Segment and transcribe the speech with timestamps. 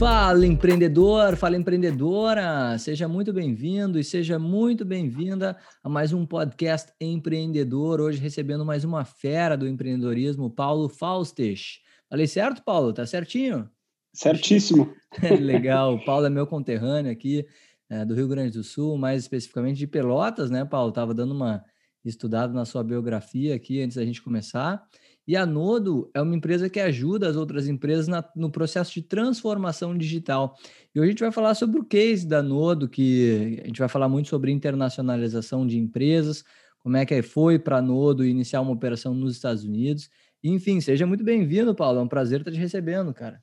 [0.00, 6.90] Fala empreendedor, fala empreendedora, seja muito bem-vindo e seja muito bem-vinda a mais um podcast
[6.98, 8.00] empreendedor.
[8.00, 11.80] Hoje recebendo mais uma fera do empreendedorismo, Paulo Faustes.
[12.08, 12.94] Falei certo, Paulo?
[12.94, 13.68] Tá certinho?
[14.14, 14.90] Certíssimo.
[15.38, 15.96] Legal.
[15.96, 17.46] O Paulo é meu conterrâneo aqui
[17.90, 20.92] é, do Rio Grande do Sul, mais especificamente de Pelotas, né, Paulo?
[20.92, 21.62] Tava dando uma
[22.02, 24.82] estudada na sua biografia aqui antes da gente começar.
[25.30, 29.00] E a Nodo é uma empresa que ajuda as outras empresas na, no processo de
[29.00, 30.56] transformação digital.
[30.92, 33.88] E hoje a gente vai falar sobre o case da Nodo, que a gente vai
[33.88, 36.44] falar muito sobre internacionalização de empresas,
[36.80, 40.10] como é que foi para a Nodo iniciar uma operação nos Estados Unidos.
[40.42, 42.00] Enfim, seja muito bem-vindo, Paulo.
[42.00, 43.40] É um prazer estar te recebendo, cara.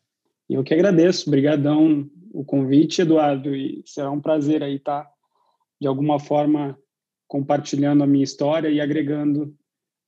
[0.49, 1.29] Eu que agradeço.
[1.29, 3.55] Obrigadão o convite, Eduardo.
[3.55, 5.09] E será um prazer aí estar,
[5.79, 6.77] de alguma forma,
[7.29, 9.55] compartilhando a minha história e agregando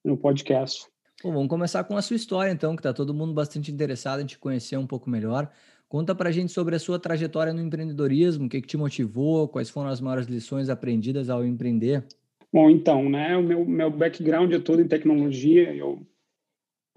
[0.04, 0.90] no podcast.
[1.22, 4.26] Bom, vamos começar com a sua história, então, que está todo mundo bastante interessado em
[4.26, 5.52] te conhecer um pouco melhor.
[5.90, 9.48] Conta para a gente sobre a sua trajetória no empreendedorismo, o que, que te motivou,
[9.49, 12.05] quais foram as maiores lições aprendidas ao empreender.
[12.54, 15.74] Bom, então, né, o meu, meu background é todo em tecnologia.
[15.76, 16.08] Eu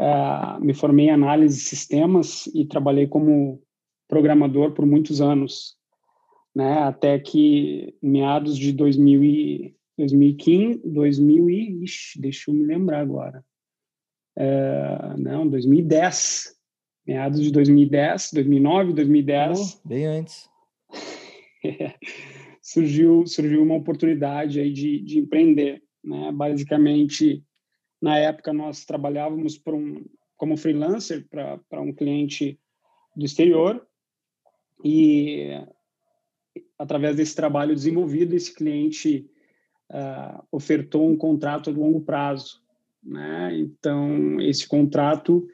[0.01, 3.61] uh, me formei em análise de sistemas e trabalhei como
[4.07, 5.77] programador por muitos anos,
[6.55, 13.01] né, até que meados de 2000 e, 2015, 2000 e, ixi, deixa eu me lembrar
[13.01, 13.45] agora,
[14.45, 16.57] é, não, 2010,
[17.07, 19.81] meados de 2010, 2009, 2010.
[19.85, 20.51] Oh, bem antes.
[22.61, 25.81] surgiu, surgiu uma oportunidade aí de, de empreender.
[26.03, 26.33] Né?
[26.33, 27.45] Basicamente,
[28.01, 30.05] na época, nós trabalhávamos um,
[30.37, 32.59] como freelancer para um cliente
[33.15, 33.87] do exterior
[34.85, 35.51] e,
[36.77, 39.31] através desse trabalho desenvolvido, esse cliente
[39.89, 42.62] uh, ofertou um contrato a longo prazo
[43.03, 43.59] né?
[43.59, 45.47] Então, esse contrato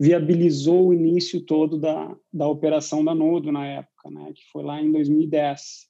[0.00, 4.32] viabilizou o início todo da, da operação da Nodo na época, né?
[4.34, 5.86] que foi lá em 2010.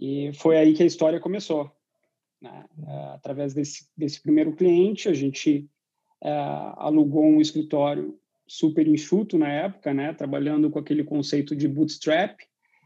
[0.00, 1.70] E foi aí que a história começou.
[2.42, 2.64] Né?
[2.88, 5.70] É, através desse, desse primeiro cliente, a gente
[6.20, 6.30] é,
[6.76, 10.12] alugou um escritório super enxuto na época, né?
[10.12, 12.40] trabalhando com aquele conceito de bootstrap.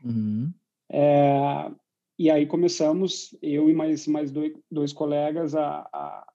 [0.05, 0.53] Uhum.
[0.91, 1.71] É,
[2.19, 6.27] e aí começamos, eu e mais, mais dois, dois colegas, a, a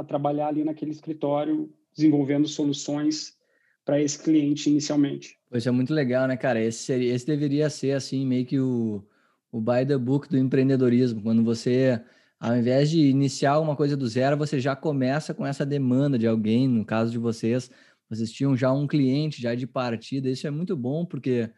[0.00, 3.36] a trabalhar ali naquele escritório, desenvolvendo soluções
[3.84, 5.38] para esse cliente inicialmente.
[5.48, 6.60] Pois é muito legal, né, cara?
[6.60, 9.04] Esse, seria, esse deveria ser, assim, meio que o,
[9.52, 12.00] o by the book do empreendedorismo, quando você,
[12.38, 16.26] ao invés de iniciar uma coisa do zero, você já começa com essa demanda de
[16.26, 17.70] alguém, no caso de vocês,
[18.08, 21.50] vocês tinham já um cliente já de partida, isso é muito bom, porque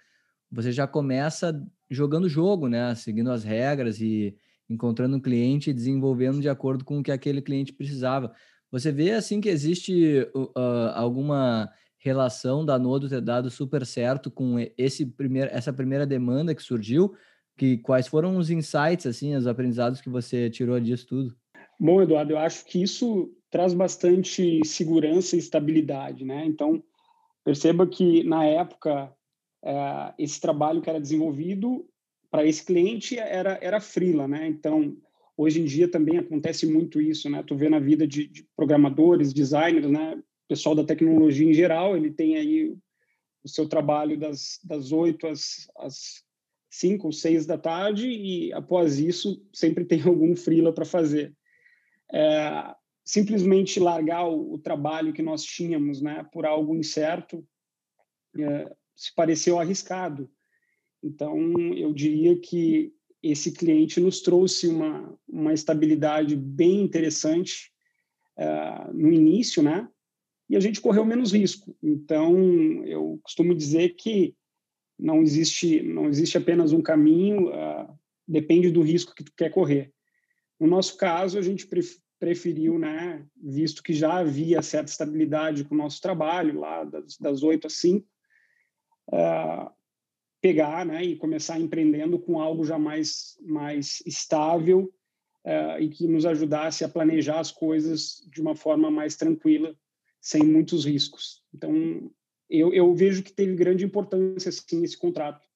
[0.50, 4.36] você já começa jogando o jogo, né, seguindo as regras e,
[4.72, 8.32] encontrando um cliente e desenvolvendo de acordo com o que aquele cliente precisava.
[8.70, 10.50] Você vê assim que existe uh,
[10.94, 16.62] alguma relação da Nodo ter dado super certo com esse primeiro, essa primeira demanda que
[16.62, 17.14] surgiu?
[17.56, 21.36] Que quais foram os insights assim, os aprendizados que você tirou disso tudo?
[21.78, 26.44] Bom, Eduardo, eu acho que isso traz bastante segurança e estabilidade, né?
[26.46, 26.82] Então,
[27.44, 29.12] perceba que na época
[29.64, 31.86] é, esse trabalho que era desenvolvido
[32.32, 34.48] para esse cliente era era frila, né?
[34.48, 34.96] Então,
[35.36, 37.44] hoje em dia também acontece muito isso, né?
[37.46, 40.20] Tu vê na vida de, de programadores, designers, né?
[40.48, 42.74] Pessoal da tecnologia em geral, ele tem aí
[43.44, 46.24] o seu trabalho das das oito às, às
[46.70, 51.36] cinco ou seis da tarde e após isso sempre tem algum frila para fazer.
[52.10, 56.26] É, simplesmente largar o, o, trabalho que nós tínhamos, né?
[56.32, 57.46] Por algo incerto,
[58.38, 60.30] é, se pareceu arriscado.
[61.02, 62.92] Então, eu diria que
[63.22, 67.72] esse cliente nos trouxe uma, uma estabilidade bem interessante
[68.36, 69.88] uh, no início, né?
[70.48, 71.76] E a gente correu menos risco.
[71.82, 74.34] Então, eu costumo dizer que
[74.98, 79.92] não existe não existe apenas um caminho, uh, depende do risco que tu quer correr.
[80.58, 81.66] No nosso caso, a gente
[82.18, 87.66] preferiu, né, visto que já havia certa estabilidade com o nosso trabalho, lá das, 8
[87.66, 88.06] às 5,
[89.08, 89.70] uh,
[90.42, 94.92] pegar né, e começar empreendendo com algo já mais, mais estável
[95.46, 99.72] uh, e que nos ajudasse a planejar as coisas de uma forma mais tranquila,
[100.20, 101.40] sem muitos riscos.
[101.54, 102.10] Então,
[102.50, 105.46] eu, eu vejo que teve grande importância sim, esse contrato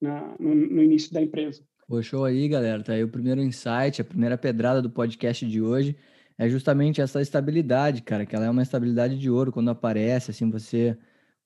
[0.00, 1.62] na, no, no início da empresa.
[1.86, 2.82] Pô, show aí, galera.
[2.82, 5.94] Tá aí o primeiro insight, a primeira pedrada do podcast de hoje
[6.38, 10.48] é justamente essa estabilidade, cara, que ela é uma estabilidade de ouro quando aparece, assim,
[10.48, 10.96] você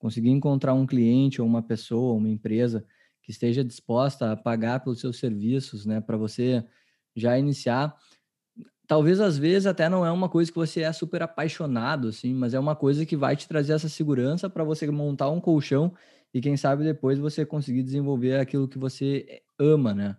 [0.04, 2.84] conseguir encontrar um cliente ou uma pessoa, uma empresa
[3.22, 6.62] que esteja disposta a pagar pelos seus serviços, né, para você
[7.16, 7.96] já iniciar.
[8.86, 12.52] Talvez às vezes até não é uma coisa que você é super apaixonado, assim, mas
[12.52, 15.94] é uma coisa que vai te trazer essa segurança para você montar um colchão
[16.34, 20.18] e quem sabe depois você conseguir desenvolver aquilo que você ama, né?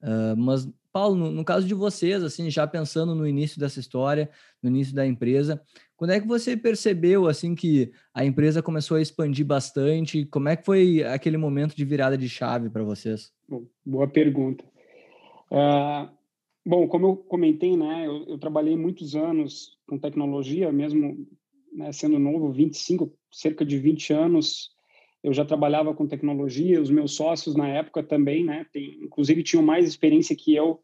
[0.00, 0.66] Uh, mas,
[0.96, 4.30] Paulo, no, no, caso de vocês, assim, já pensando no início dessa história,
[4.62, 5.62] no início da empresa,
[5.94, 10.24] quando é que você percebeu, assim, que a empresa começou a expandir bastante?
[10.24, 13.30] Como é que foi aquele momento de virada de chave para vocês?
[13.46, 14.64] Bom, boa pergunta.
[15.50, 16.08] Uh,
[16.64, 21.28] bom, como eu comentei, né, eu, eu, trabalhei muitos anos com tecnologia, mesmo
[21.74, 24.74] né, sendo novo, 25, cerca de 20 anos
[25.22, 28.64] eu já trabalhava com tecnologia, os meus sócios na época também, né?
[28.72, 30.80] Tem, inclusive tinham mais experiência que eu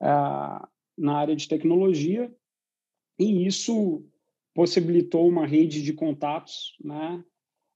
[0.00, 2.32] na área de tecnologia,
[3.18, 4.04] e isso
[4.54, 7.22] possibilitou uma rede de contatos, né?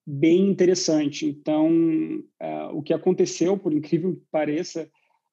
[0.06, 1.26] Bem interessante.
[1.26, 4.90] Então, uh, o que aconteceu, por incrível que pareça,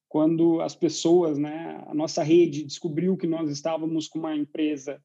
[0.07, 5.01] quando as pessoas, né, a nossa rede descobriu que nós estávamos com uma empresa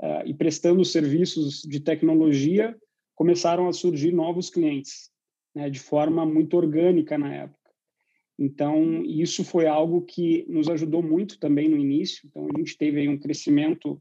[0.00, 2.76] uh, e prestando serviços de tecnologia,
[3.14, 5.10] começaram a surgir novos clientes,
[5.54, 7.57] né, de forma muito orgânica na época.
[8.38, 12.26] Então, isso foi algo que nos ajudou muito também no início.
[12.26, 14.00] Então, a gente teve aí um crescimento,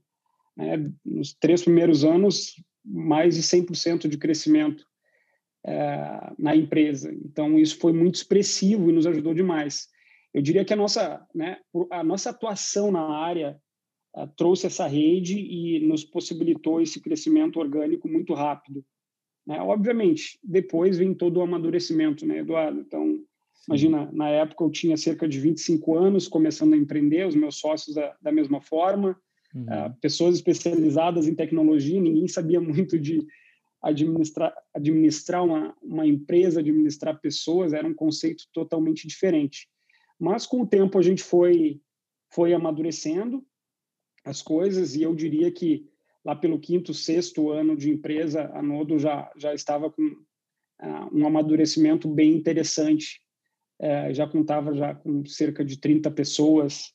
[0.56, 2.54] né, nos três primeiros anos,
[2.86, 4.86] mais de 100% de crescimento
[5.66, 7.12] é, na empresa.
[7.25, 9.88] Então, isso foi muito expressivo e nos ajudou demais.
[10.34, 11.57] Eu diria que a nossa, né,
[11.92, 13.60] a nossa atuação na área
[14.16, 18.86] uh, trouxe essa rede e nos possibilitou esse crescimento orgânico muito rápido.
[19.48, 19.60] Né?
[19.60, 22.80] Obviamente, depois vem todo o amadurecimento, né, Eduardo?
[22.81, 23.25] Então,
[23.68, 27.96] imagina, na época eu tinha cerca de 25 anos começando a empreender, os meus sócios
[27.96, 29.19] da, da mesma forma,
[29.54, 29.64] uhum.
[29.64, 33.25] uh, pessoas especializadas em tecnologia, ninguém sabia muito de
[33.81, 39.68] administrar, administrar uma, uma empresa, administrar pessoas, era um conceito totalmente diferente.
[40.20, 41.80] Mas com o tempo a gente foi,
[42.34, 43.46] foi amadurecendo
[44.25, 45.88] as coisas e eu diria que
[46.25, 51.25] lá pelo quinto, sexto ano de empresa, a Nodo já, já estava com uh, um
[51.25, 53.22] amadurecimento bem interessante.
[53.79, 56.94] Uh, já contava já com cerca de 30 pessoas,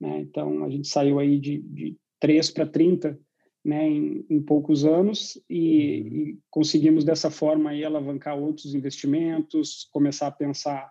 [0.00, 0.20] né?
[0.20, 3.18] então a gente saiu aí de, de 3 para 30
[3.64, 6.16] né, em, em, poucos anos e, uhum.
[6.16, 10.90] e, conseguimos dessa forma aí alavancar outros investimentos, começar a pensar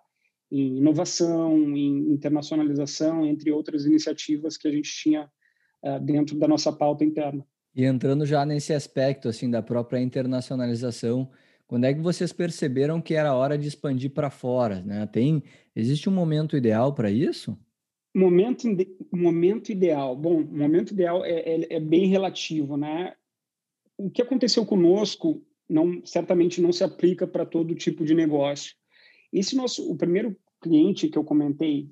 [0.52, 5.30] em inovação, em internacionalização, entre outras iniciativas que a gente tinha
[5.84, 7.46] uh, dentro da nossa pauta interna.
[7.76, 11.30] E entrando já nesse aspecto assim da própria internacionalização,
[11.70, 14.82] quando é que vocês perceberam que era hora de expandir para fora?
[14.82, 15.06] Né?
[15.06, 15.44] Tem,
[15.76, 17.56] existe um momento ideal para isso?
[18.14, 18.68] Momento,
[19.14, 20.16] momento ideal.
[20.16, 23.14] Bom, momento ideal é, é, é, bem relativo, né?
[23.96, 28.74] O que aconteceu conosco não, certamente não se aplica para todo tipo de negócio.
[29.32, 31.88] Esse nosso, o primeiro cliente que eu comentei,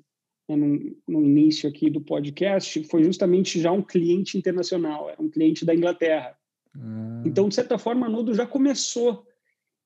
[0.48, 5.30] né, no, no, início aqui do podcast, foi justamente já um cliente internacional, era um
[5.30, 6.36] cliente da Inglaterra.
[6.74, 7.22] Ah.
[7.24, 9.24] Então, de certa forma, a Nudo já começou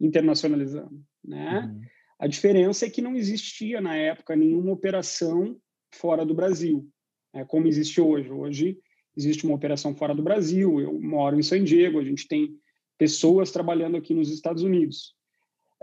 [0.02, 1.00] internacionalizando.
[1.25, 1.60] Né?
[1.60, 1.81] Uhum.
[2.19, 5.56] A diferença é que não existia, na época, nenhuma operação
[5.94, 6.88] fora do Brasil,
[7.32, 8.31] né, como existe hoje.
[8.31, 8.78] Hoje
[9.16, 12.56] existe uma operação fora do Brasil, eu moro em San Diego, a gente tem
[12.99, 15.14] pessoas trabalhando aqui nos Estados Unidos.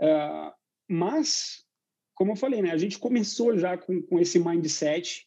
[0.00, 0.52] Uh,
[0.88, 1.64] mas
[2.20, 5.26] como eu falei, né, a gente começou já com, com esse mindset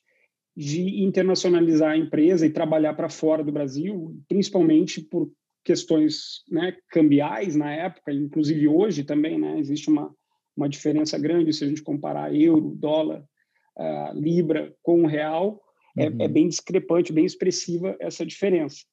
[0.56, 5.32] de internacionalizar a empresa e trabalhar para fora do Brasil, principalmente por
[5.64, 10.14] questões né, cambiais na época, inclusive hoje também, né, existe uma,
[10.56, 13.24] uma diferença grande se a gente comparar euro, dólar,
[13.78, 15.62] uh, libra com o real,
[15.98, 16.22] é, uhum.
[16.22, 18.84] é, é, bem discrepante, bem expressiva essa diferença.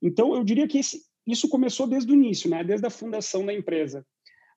[0.00, 3.52] Então, eu diria que esse, isso começou desde o início, né, desde a fundação da
[3.52, 4.06] empresa.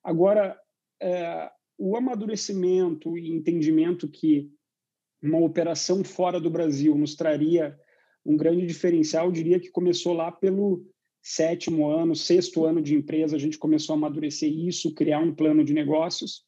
[0.04, 0.58] Agora,
[1.02, 4.50] uh, o amadurecimento e entendimento que
[5.22, 7.78] uma operação fora do Brasil nos traria
[8.26, 10.86] um grande diferencial, eu diria que começou lá pelo
[11.22, 15.64] sétimo ano, sexto ano de empresa, a gente começou a amadurecer isso, criar um plano
[15.64, 16.44] de negócios,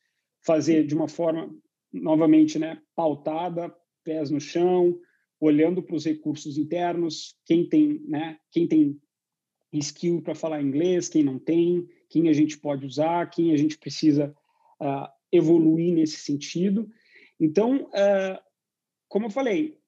[0.46, 1.54] fazer de uma forma,
[1.92, 3.74] novamente, né, pautada,
[4.04, 5.00] pés no chão,
[5.40, 9.00] olhando para os recursos internos, quem tem, né, quem tem
[9.74, 13.78] skill para falar inglês, quem não tem, quem a gente pode usar, quem a gente
[13.78, 14.36] precisa
[14.82, 16.90] uh, evoluir nesse sentido.
[17.40, 18.40] Então, uh,
[19.08, 19.79] como eu falei,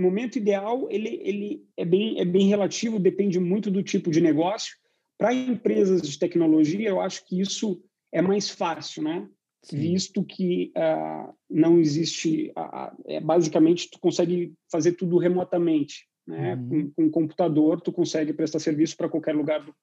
[0.00, 4.76] momento ideal ele, ele é, bem, é bem relativo, depende muito do tipo de negócio.
[5.16, 9.28] Para empresas de tecnologia, eu acho que isso é mais fácil, né?
[9.64, 9.78] Sim.
[9.78, 16.54] Visto que uh, não existe, uh, é, basicamente, tu consegue fazer tudo remotamente, né?
[16.54, 16.68] Uhum.
[16.68, 19.74] Com, com um computador, tu consegue prestar serviço para qualquer lugar do,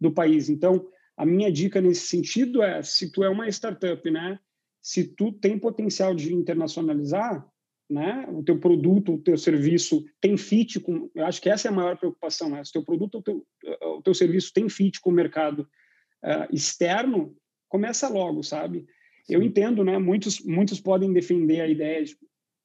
[0.00, 0.48] do país.
[0.48, 4.38] Então, a minha dica nesse sentido é, se tu é uma startup, né?
[4.88, 7.46] se tu tem potencial de internacionalizar,
[7.88, 11.70] né, o teu produto, o teu serviço tem fit com, eu acho que essa é
[11.70, 12.62] a maior preocupação, né?
[12.62, 13.46] Se o teu produto, o teu,
[13.82, 15.60] o teu serviço tem fit com o mercado
[16.22, 17.34] uh, externo,
[17.66, 18.86] começa logo, sabe?
[19.28, 19.98] Eu entendo, né?
[19.98, 22.16] Muitos, muitos podem defender a ideia de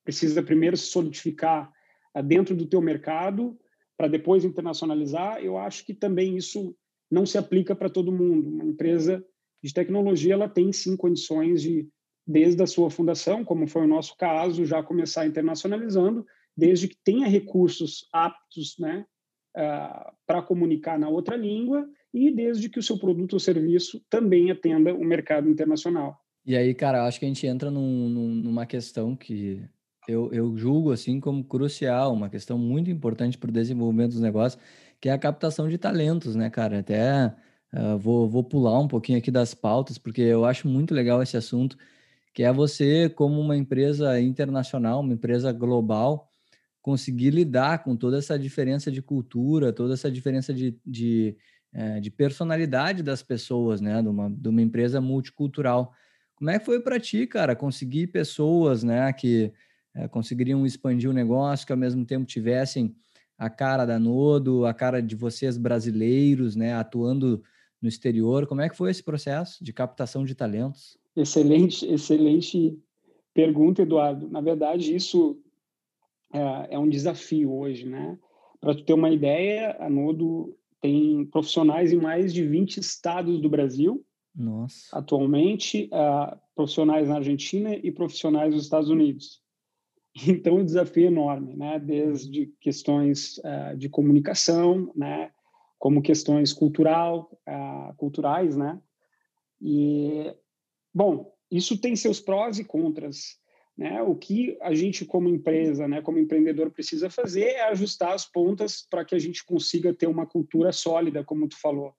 [0.04, 1.72] precisa primeiro se solidificar
[2.18, 3.58] uh, dentro do teu mercado
[3.96, 5.42] para depois internacionalizar.
[5.42, 6.76] Eu acho que também isso
[7.10, 8.50] não se aplica para todo mundo.
[8.50, 9.26] Uma empresa
[9.64, 11.88] de tecnologia ela tem sim condições de
[12.26, 16.26] desde a sua fundação, como foi o nosso caso, já começar internacionalizando,
[16.56, 19.06] desde que tenha recursos aptos, né,
[19.58, 24.52] uh, para comunicar na outra língua e desde que o seu produto ou serviço também
[24.52, 26.18] atenda o mercado internacional.
[26.46, 29.64] E aí, cara, acho que a gente entra num, numa questão que
[30.08, 34.62] eu, eu julgo assim como crucial, uma questão muito importante para o desenvolvimento dos negócios,
[35.00, 36.80] que é a captação de talentos, né, cara?
[36.80, 37.34] Até
[37.74, 41.38] uh, vou, vou pular um pouquinho aqui das pautas, porque eu acho muito legal esse
[41.38, 41.78] assunto,
[42.34, 46.30] que é você, como uma empresa internacional, uma empresa global,
[46.82, 51.38] conseguir lidar com toda essa diferença de cultura, toda essa diferença de, de,
[51.74, 54.02] eh, de personalidade das pessoas, né?
[54.02, 55.94] De uma, de uma empresa multicultural.
[56.36, 59.54] Como é que foi para ti, cara, conseguir pessoas, né, que
[59.96, 62.96] é, conseguiriam expandir o negócio, que ao mesmo tempo tivessem
[63.38, 67.44] a cara da Nodo, a cara de vocês brasileiros, né, atuando
[67.82, 68.48] no exterior.
[68.48, 70.98] Como é que foi esse processo de captação de talentos?
[71.16, 72.78] Excelente, excelente
[73.34, 74.30] pergunta, Eduardo.
[74.30, 75.40] Na verdade, isso
[76.34, 78.18] é, é um desafio hoje, né?
[78.60, 84.06] Para ter uma ideia, a Nodo tem profissionais em mais de 20 estados do Brasil
[84.36, 84.98] nossa.
[84.98, 89.42] Atualmente, uh, profissionais na Argentina e profissionais nos Estados Unidos.
[90.28, 91.80] Então, o desafio é enorme, né?
[91.80, 95.32] Desde questões uh, de comunicação, né?
[95.80, 98.80] Como questões cultural, uh, culturais, né?
[99.60, 100.32] E,
[100.94, 103.38] bom, isso tem seus prós e contras.
[103.78, 104.02] Né?
[104.04, 108.86] O que a gente, como empresa, né, como empreendedor, precisa fazer é ajustar as pontas
[108.88, 111.94] para que a gente consiga ter uma cultura sólida, como tu falou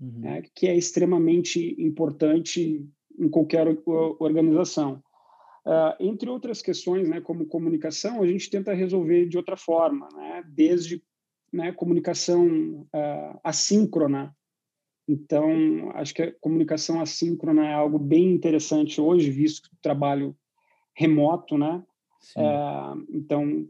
[0.00, 0.20] uhum.
[0.20, 2.84] né, que é extremamente importante
[3.18, 3.66] em qualquer
[4.18, 5.02] organização.
[5.66, 10.42] Uh, entre outras questões, né, como comunicação, a gente tenta resolver de outra forma, né,
[10.48, 11.02] desde
[11.52, 14.34] né, comunicação uh, assíncrona.
[15.08, 20.36] Então, acho que a comunicação assíncrona é algo bem interessante hoje, visto o trabalho
[20.94, 21.82] remoto, né?
[22.36, 23.68] Uh, então,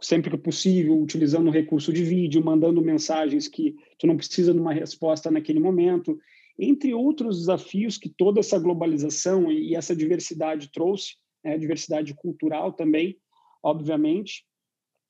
[0.00, 4.58] sempre que possível, utilizando o recurso de vídeo, mandando mensagens que tu não precisa de
[4.58, 6.18] uma resposta naquele momento,
[6.58, 13.16] entre outros desafios que toda essa globalização e essa diversidade trouxe, né, diversidade cultural também,
[13.62, 14.44] obviamente.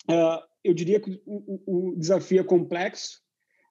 [0.09, 3.21] Uh, eu diria que o, o, desafio é complexo,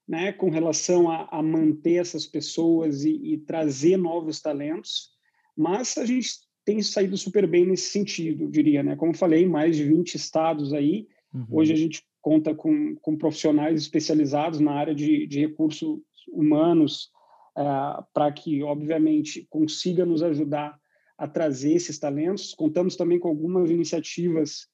[0.08, 5.12] né, com relação a, a manter essas pessoas e, e trazer novos talentos,
[5.56, 6.30] mas a gente
[6.66, 8.96] tem saído super bem nesse sentido, diria, né?
[8.96, 11.08] Como falei, mais de 20 estados aí.
[11.34, 11.48] Uhum.
[11.50, 16.00] Hoje a gente conta com, com profissionais especializados na área de, de recursos
[16.32, 17.10] humanos
[17.58, 20.80] uh, para que, obviamente, consiga nos ajudar
[21.18, 22.54] a trazer esses talentos.
[22.54, 24.68] Contamos também com algumas iniciativas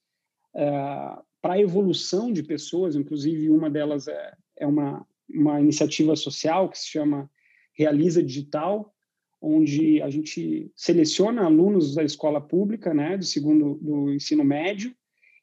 [0.55, 6.69] uh, para a evolução de pessoas, inclusive uma delas é, é uma, uma iniciativa social
[6.69, 7.29] que se chama
[7.73, 8.93] Realiza Digital,
[9.41, 14.95] onde a gente seleciona alunos da escola pública, né, do segundo do ensino médio,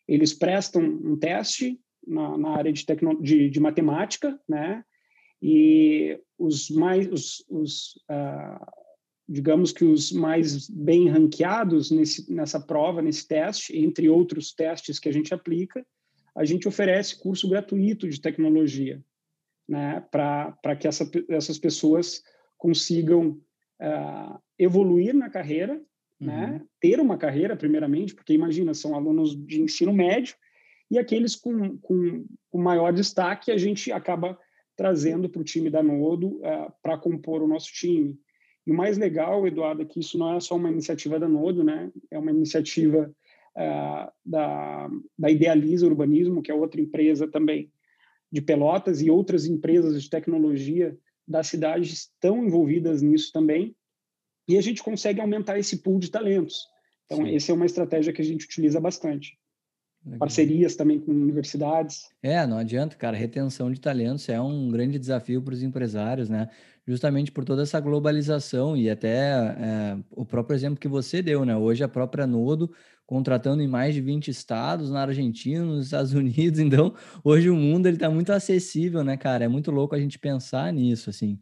[0.06, 4.84] eles prestam um teste na, na área de, tecno, de, de, matemática, né,
[5.40, 8.66] e os mais, os, os uh,
[9.28, 15.08] digamos que os mais bem ranqueados nesse, nessa prova, nesse teste, entre outros testes que
[15.08, 15.86] a gente aplica,
[16.34, 19.02] a gente oferece curso gratuito de tecnologia,
[19.68, 22.22] né, para que essa, essas pessoas
[22.56, 23.40] consigam
[23.80, 25.80] uh, evoluir na carreira,
[26.20, 26.44] né?
[26.44, 26.52] uhum.
[26.52, 26.62] né?
[26.80, 30.36] ter uma carreira, primeiramente, porque imagina, são alunos de ensino médio,
[30.90, 34.38] e aqueles com, com, com maior destaque a gente acaba
[34.76, 38.18] trazendo para o time da Nodo uh, para compor o nosso time.
[38.66, 41.62] E o mais legal, Eduardo, é que isso não é só uma iniciativa da Nodo,
[41.62, 41.90] né?
[42.10, 43.14] é uma iniciativa
[43.56, 47.70] uh, da, da Idealiza Urbanismo, que é outra empresa também
[48.34, 53.76] de Pelotas, e outras empresas de tecnologia da cidade estão envolvidas nisso também,
[54.48, 56.66] e a gente consegue aumentar esse pool de talentos.
[57.06, 57.36] Então, Sim.
[57.36, 59.38] essa é uma estratégia que a gente utiliza bastante.
[60.04, 60.18] Legal.
[60.18, 62.08] Parcerias também com universidades.
[62.20, 63.16] É, não adianta, cara.
[63.16, 66.50] Retenção de talentos é um grande desafio para os empresários, né?
[66.86, 71.56] Justamente por toda essa globalização e até é, o próprio exemplo que você deu, né?
[71.56, 72.70] Hoje a própria Nodo
[73.06, 76.60] contratando em mais de 20 estados, na Argentina, nos Estados Unidos.
[76.64, 79.44] Então, hoje o mundo ele está muito acessível, né, cara?
[79.44, 81.38] É muito louco a gente pensar nisso, assim.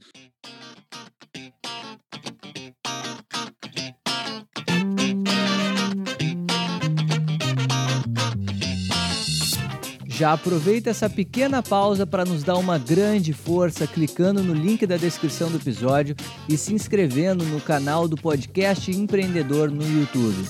[10.23, 14.97] Já aproveita essa pequena pausa para nos dar uma grande força clicando no link da
[14.97, 16.14] descrição do episódio
[16.49, 20.49] e se inscrevendo no canal do podcast Empreendedor no YouTube.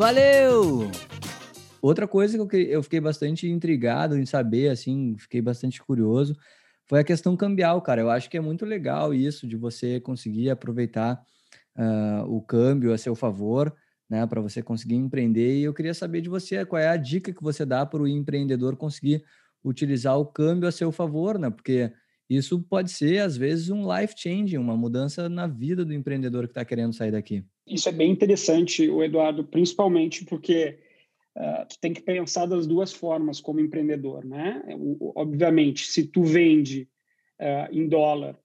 [0.00, 0.90] Valeu!
[1.82, 6.34] Outra coisa que eu fiquei bastante intrigado em saber, assim, fiquei bastante curioso,
[6.88, 8.00] foi a questão cambial, cara.
[8.00, 11.20] Eu acho que é muito legal isso de você conseguir aproveitar
[11.76, 13.76] uh, o câmbio a seu favor,
[14.08, 15.58] né, para você conseguir empreender.
[15.58, 18.08] E eu queria saber de você qual é a dica que você dá para o
[18.08, 19.22] empreendedor conseguir
[19.62, 21.50] utilizar o câmbio a seu favor, né?
[21.50, 21.92] Porque
[22.30, 26.52] isso pode ser, às vezes, um life changing, uma mudança na vida do empreendedor que
[26.52, 27.44] está querendo sair daqui.
[27.66, 30.78] Isso é bem interessante, o Eduardo, principalmente porque
[31.36, 34.62] uh, tu tem que pensar das duas formas como empreendedor, né?
[35.16, 36.88] Obviamente, se tu vende
[37.40, 38.38] uh, em dólar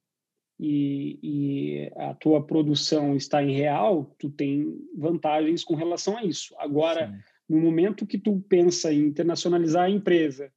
[0.60, 4.65] e, e, a tua produção está em real, tu tem
[4.98, 6.56] vantagens com relação a isso.
[6.58, 7.20] Agora, Sim.
[7.50, 10.51] no momento que tu pensa em internacionalizar a empresa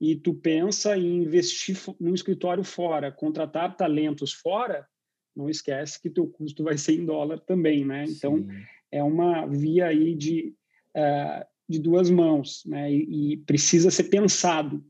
[0.00, 4.86] e tu pensa em investir num escritório fora, contratar talentos fora,
[5.34, 8.04] não esquece que teu custo vai ser em dólar também, né?
[8.08, 8.48] Então, Sim.
[8.90, 10.54] é uma via aí de,
[10.96, 12.92] uh, de duas mãos, né?
[12.92, 14.84] E, e precisa ser pensado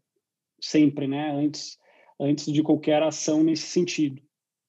[0.60, 1.30] sempre, né?
[1.32, 1.78] Antes,
[2.20, 4.22] antes de qualquer ação nesse sentido.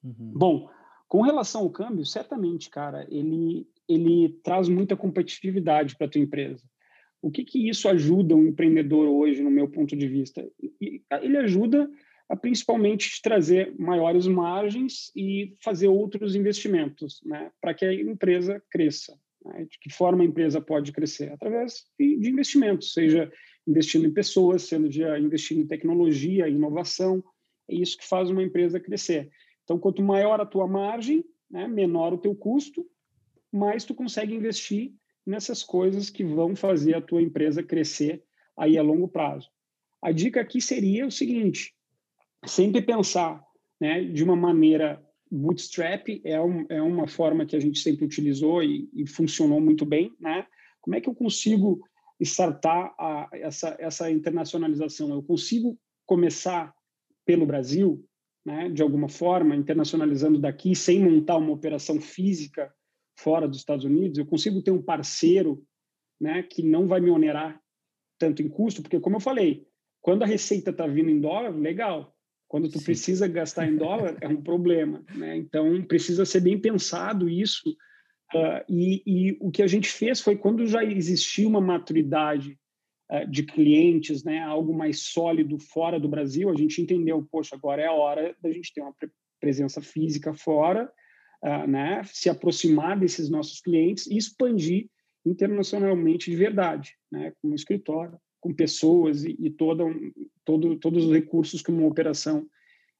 [0.03, 0.31] Uhum.
[0.33, 0.69] Bom,
[1.07, 6.63] com relação ao câmbio, certamente, cara, ele, ele traz muita competitividade para a tua empresa.
[7.21, 10.47] O que, que isso ajuda um empreendedor hoje, no meu ponto de vista?
[11.21, 11.89] Ele ajuda
[12.29, 19.19] a principalmente trazer maiores margens e fazer outros investimentos, né, para que a empresa cresça.
[19.43, 19.65] Né?
[19.69, 21.31] De que forma a empresa pode crescer?
[21.31, 23.31] Através de investimentos, seja
[23.67, 27.23] investindo em pessoas, sendo de investindo em tecnologia, inovação.
[27.67, 29.29] É isso que faz uma empresa crescer.
[29.63, 32.85] Então, quanto maior a tua margem, né, menor o teu custo,
[33.51, 34.93] mais tu consegue investir
[35.29, 38.23] nessas coisas que vão fazer a tua empresa crescer
[38.57, 39.47] aí a longo prazo.
[40.01, 41.73] A dica aqui seria o seguinte:
[42.45, 43.41] sempre pensar,
[43.79, 48.63] né, de uma maneira bootstrap é, um, é uma forma que a gente sempre utilizou
[48.63, 50.47] e, e funcionou muito bem, né?
[50.81, 51.79] Como é que eu consigo
[52.19, 55.11] startar a, essa essa internacionalização?
[55.11, 56.73] Eu consigo começar
[57.23, 58.03] pelo Brasil,
[58.43, 62.73] né, de alguma forma, internacionalizando daqui, sem montar uma operação física
[63.19, 65.63] fora dos Estados Unidos, eu consigo ter um parceiro
[66.19, 67.59] né, que não vai me onerar
[68.17, 69.65] tanto em custo, porque, como eu falei,
[70.01, 72.15] quando a receita está vindo em dólar, legal.
[72.47, 72.85] Quando tu Sim.
[72.85, 75.03] precisa gastar em dólar, é um problema.
[75.15, 75.37] Né?
[75.37, 77.69] Então, precisa ser bem pensado isso.
[78.33, 82.57] Uh, e, e o que a gente fez foi, quando já existia uma maturidade
[83.11, 87.81] eh, de clientes, né, algo mais sólido fora do Brasil, a gente entendeu, poxa, agora
[87.81, 88.93] é a hora da gente ter uma
[89.39, 90.91] presença física fora,
[91.43, 94.89] uh, né, se aproximar desses nossos clientes e expandir
[95.25, 100.11] internacionalmente de verdade, né, com um escritório, com pessoas e, e toda um,
[100.45, 102.47] todo, todos os recursos que uma operação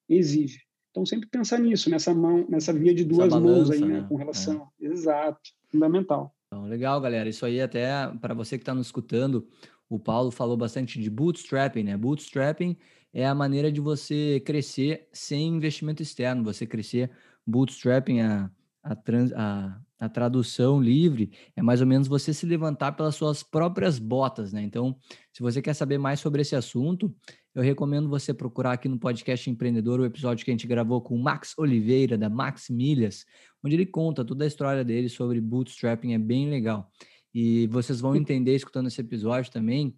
[0.08, 0.60] exige.
[0.91, 4.06] Então sempre pensar nisso, nessa mão, nessa via de duas balança, mãos aí, né, né?
[4.10, 4.88] com relação, é.
[4.88, 6.36] exato, fundamental.
[6.47, 7.30] Então, legal, galera.
[7.30, 9.47] Isso aí até para você que está nos escutando,
[9.88, 11.95] o Paulo falou bastante de bootstrapping, né?
[11.95, 12.75] Bootstrapping
[13.13, 17.12] é a maneira de você crescer sem investimento externo, você crescer
[17.49, 18.51] bootstrapping, a,
[18.83, 23.43] a, trans, a, a tradução livre é mais ou menos você se levantar pelas suas
[23.43, 24.62] próprias botas, né?
[24.62, 24.95] Então,
[25.33, 27.13] se você quer saber mais sobre esse assunto,
[27.53, 31.15] eu recomendo você procurar aqui no podcast Empreendedor o episódio que a gente gravou com
[31.15, 33.25] o Max Oliveira, da Max Milhas,
[33.63, 36.89] onde ele conta toda a história dele sobre bootstrapping, é bem legal.
[37.33, 39.95] E vocês vão entender, escutando esse episódio também,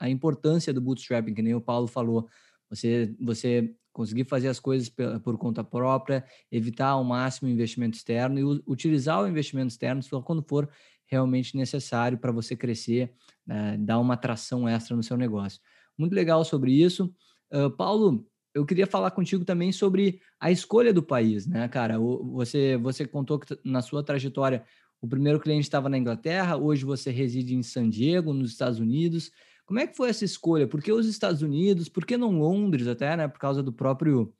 [0.00, 2.28] a importância do bootstrapping, que nem o Paulo falou.
[2.70, 4.90] Você, você conseguir fazer as coisas
[5.22, 10.20] por conta própria, evitar ao máximo o investimento externo e utilizar o investimento externo só
[10.20, 10.68] quando for
[11.06, 13.14] realmente necessário para você crescer,
[13.46, 15.60] né, dar uma atração extra no seu negócio.
[15.96, 17.14] Muito legal sobre isso.
[17.52, 21.96] Uh, Paulo, eu queria falar contigo também sobre a escolha do país, né, cara?
[21.98, 24.64] Você, você contou que na sua trajetória
[25.00, 29.30] o primeiro cliente estava na Inglaterra, hoje você reside em San Diego, nos Estados Unidos.
[29.66, 30.66] Como é que foi essa escolha?
[30.66, 31.88] Por que os Estados Unidos?
[31.88, 33.28] Por que não Londres até, né?
[33.28, 34.32] Por causa do próprio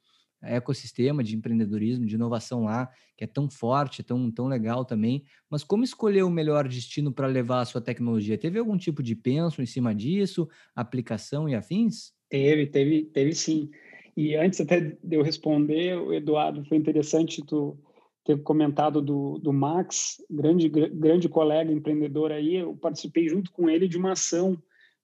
[0.42, 5.24] ecossistema de empreendedorismo, de inovação lá, que é tão forte, tão, tão legal também.
[5.48, 8.38] Mas como escolher o melhor destino para levar a sua tecnologia?
[8.38, 12.12] Teve algum tipo de penso em cima disso, aplicação e afins?
[12.28, 13.70] Teve, teve, teve sim.
[14.16, 17.78] E antes até de eu responder, o Eduardo, foi interessante tu
[18.24, 23.86] ter comentado do, do Max, grande, grande colega empreendedor aí, eu participei junto com ele
[23.86, 24.56] de uma ação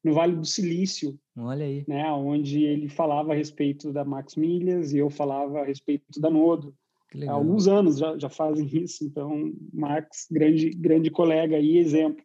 [0.02, 1.18] no Vale do Silício.
[1.36, 1.84] Olha aí.
[1.86, 6.30] Né, onde ele falava a respeito da Max Milhas e eu falava a respeito da
[6.30, 6.74] Nodo.
[7.26, 12.24] Há alguns anos já, já fazem isso, então, Max, grande, grande colega aí, exemplo.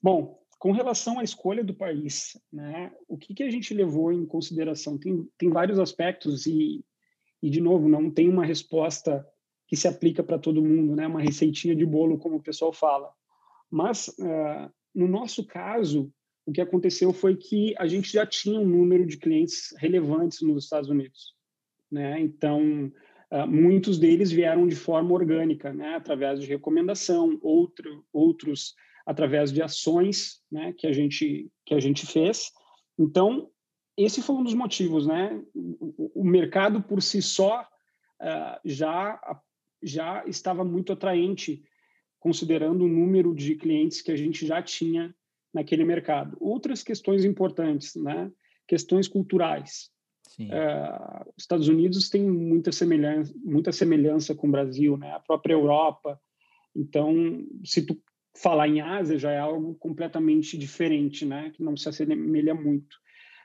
[0.00, 4.24] Bom, com relação à escolha do país, né, o que, que a gente levou em
[4.24, 4.96] consideração?
[4.96, 6.84] Tem, tem vários aspectos e,
[7.42, 9.26] e, de novo, não tem uma resposta
[9.66, 13.10] que se aplica para todo mundo, né, uma receitinha de bolo, como o pessoal fala.
[13.70, 16.12] Mas, uh, no nosso caso,
[16.46, 20.64] o que aconteceu foi que a gente já tinha um número de clientes relevantes nos
[20.64, 21.34] Estados Unidos.
[21.90, 22.20] Né?
[22.20, 22.92] Então,
[23.32, 25.94] uh, muitos deles vieram de forma orgânica, né?
[25.94, 28.74] através de recomendação, outro, outros
[29.06, 30.74] através de ações né?
[30.76, 32.52] que, a gente, que a gente fez.
[32.98, 33.50] Então,
[33.96, 35.06] esse foi um dos motivos.
[35.06, 35.42] Né?
[35.54, 39.18] O, mercado por si só uh, já,
[39.82, 41.62] já estava muito atraente
[42.18, 45.14] considerando o número de clientes que a gente já tinha
[45.54, 46.36] naquele mercado.
[46.40, 48.30] Outras questões importantes, né?
[48.66, 49.90] questões culturais.
[50.40, 55.12] Uh, os Estados Unidos têm muita semelhança, muita semelhança com o Brasil, né?
[55.12, 56.20] a própria Europa.
[56.74, 57.96] Então, se tu
[58.36, 61.52] falar em Ásia, já é algo completamente diferente, né?
[61.54, 62.96] que não se assemelha muito.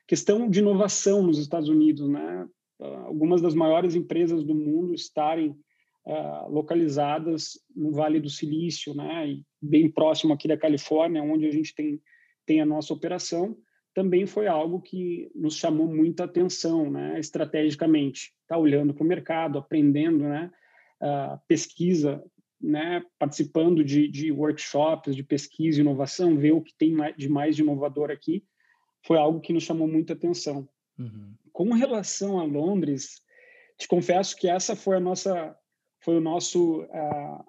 [0.08, 2.48] Questão de inovação nos Estados Unidos, né?
[2.80, 5.56] Uh, algumas das maiores empresas do mundo estarem
[6.06, 11.52] uh, localizadas no Vale do Silício, né, e bem próximo aqui da Califórnia, onde a
[11.52, 12.02] gente tem,
[12.46, 13.58] tem a nossa operação,
[13.94, 18.34] também foi algo que nos chamou muita atenção, né, estrategicamente.
[18.48, 20.52] Tá olhando para o mercado, aprendendo, né,
[21.02, 22.24] uh, pesquisa,
[22.62, 27.56] né, participando de, de workshops de pesquisa e inovação, ver o que tem de mais
[27.56, 28.44] de inovador aqui,
[29.06, 30.68] foi algo que nos chamou muita atenção.
[30.98, 31.34] Uhum.
[31.54, 33.22] Com relação a Londres,
[33.78, 35.56] te confesso que essa foi a nossa
[36.00, 37.44] foi o nosso uh,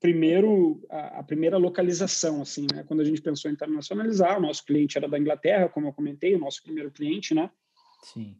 [0.00, 2.84] primeiro a, a, primeira localização assim né?
[2.84, 6.34] Quando a gente pensou em internacionalizar o nosso cliente era da Inglaterra como eu comentei
[6.34, 7.50] o nosso primeiro cliente né?
[8.02, 8.36] Sim.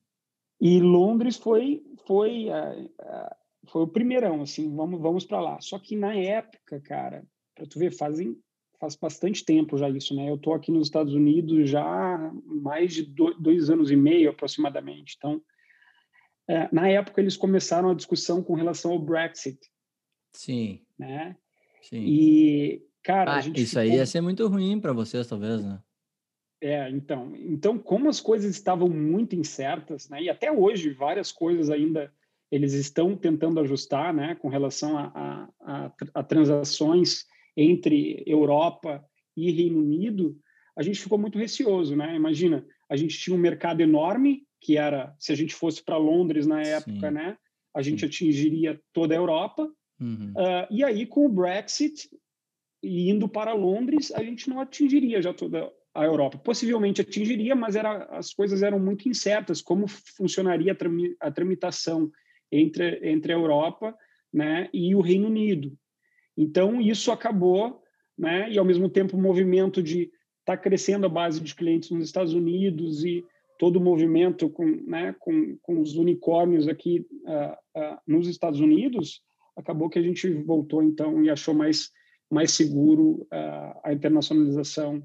[0.60, 5.60] E Londres foi foi uh, uh, foi o primeirão assim vamos vamos para lá.
[5.60, 7.24] Só que na época cara
[7.54, 8.36] para tu ver fazem
[8.80, 10.30] faz bastante tempo já isso né?
[10.30, 15.42] Eu tô aqui nos Estados Unidos já mais de dois anos e meio aproximadamente então
[16.72, 19.58] na época eles começaram a discussão com relação ao Brexit.
[20.32, 20.80] Sim.
[20.98, 21.36] Né?
[21.82, 22.04] Sim.
[22.04, 23.82] E, cara, ah, isso ficou...
[23.82, 25.80] aí ia ser muito ruim para vocês, talvez, né?
[26.60, 30.22] É, então, então, como as coisas estavam muito incertas, né?
[30.22, 32.12] E até hoje várias coisas ainda
[32.50, 34.34] eles estão tentando ajustar, né?
[34.34, 39.04] Com relação a, a, a, a transações entre Europa
[39.36, 40.36] e Reino Unido,
[40.76, 42.16] a gente ficou muito receoso, né?
[42.16, 46.46] Imagina, a gente tinha um mercado enorme que era se a gente fosse para Londres
[46.46, 47.14] na época, Sim.
[47.14, 47.36] né?
[47.74, 48.06] A gente Sim.
[48.06, 49.70] atingiria toda a Europa.
[50.00, 50.32] Uhum.
[50.32, 52.08] Uh, e aí, com o Brexit
[52.82, 56.38] e indo para Londres, a gente não atingiria já toda a Europa.
[56.38, 59.60] Possivelmente atingiria, mas era, as coisas eram muito incertas.
[59.60, 60.76] Como funcionaria
[61.20, 62.10] a, tramitação
[62.52, 63.96] entre, entre a Europa
[64.32, 65.76] né, e o Reino Unido?
[66.36, 67.82] Então, isso acabou,
[68.16, 70.02] né, e ao mesmo tempo o movimento de
[70.40, 73.24] estar tá crescendo a base de clientes nos Estados Unidos e
[73.58, 79.20] todo o movimento com, né, com, com os unicórnios aqui uh, uh, nos Estados Unidos,
[79.56, 81.90] acabou que a gente voltou então e achou mais
[82.30, 85.02] mais seguro uh, a internacionalização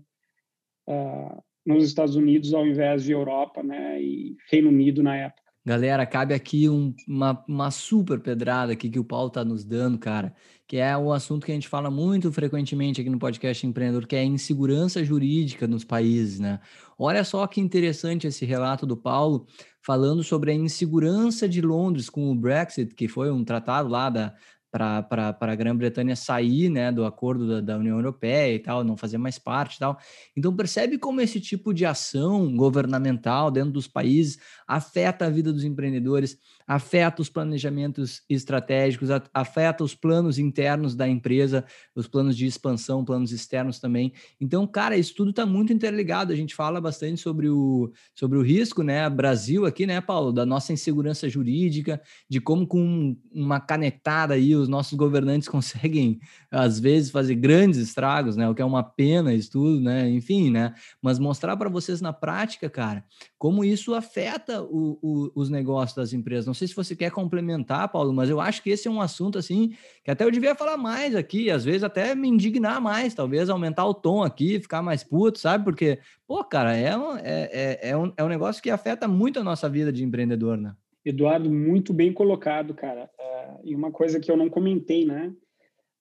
[1.66, 5.43] nos Estados Unidos ao invés de Europa, né, e Reino Unido na época.
[5.66, 9.98] Galera, cabe aqui um, uma, uma super pedrada aqui que o Paulo está nos dando,
[9.98, 10.36] cara,
[10.68, 14.16] que é um assunto que a gente fala muito frequentemente aqui no podcast Empreendedor, que
[14.18, 16.60] é a insegurança jurídica nos países, né?
[17.00, 19.48] Olha só que interessante esse relato do Paulo
[19.82, 24.36] falando sobre a insegurança de Londres com o Brexit, que foi um tratado lá da,
[24.74, 29.20] para a Grã-Bretanha sair né, do acordo da, da, União Europeia e tal, não fazer
[29.20, 30.00] mais parte e tal.
[30.36, 35.64] Então, percebe como esse tipo de ação governamental dentro dos países afeta a vida dos
[35.64, 43.04] empreendedores, afeta os planejamentos estratégicos, afeta os planos internos da empresa, os planos de expansão,
[43.04, 44.14] planos externos também.
[44.40, 46.32] Então, cara, isso tudo está muito interligado.
[46.32, 49.10] A gente fala bastante sobre o, sobre o risco, né?
[49.10, 54.68] Brasil aqui, né, Paulo, da nossa insegurança jurídica, de como com uma canetada aí os
[54.68, 58.48] nossos governantes conseguem, às vezes, fazer grandes estragos, né?
[58.50, 60.10] O que é uma pena isso tudo, né?
[60.10, 60.74] Enfim, né?
[61.02, 63.04] Mas mostrar para vocês na prática, cara,
[63.38, 66.46] como isso afeta o, o, os negócios das empresas.
[66.54, 69.40] Não sei se você quer complementar, Paulo, mas eu acho que esse é um assunto
[69.40, 73.50] assim que até eu devia falar mais aqui, às vezes até me indignar mais, talvez
[73.50, 75.64] aumentar o tom aqui, ficar mais puto, sabe?
[75.64, 79.40] Porque, pô, cara, é um, é, é, é um, é um negócio que afeta muito
[79.40, 80.76] a nossa vida de empreendedor, né?
[81.04, 83.10] Eduardo, muito bem colocado, cara.
[83.20, 85.34] Uh, e uma coisa que eu não comentei, né?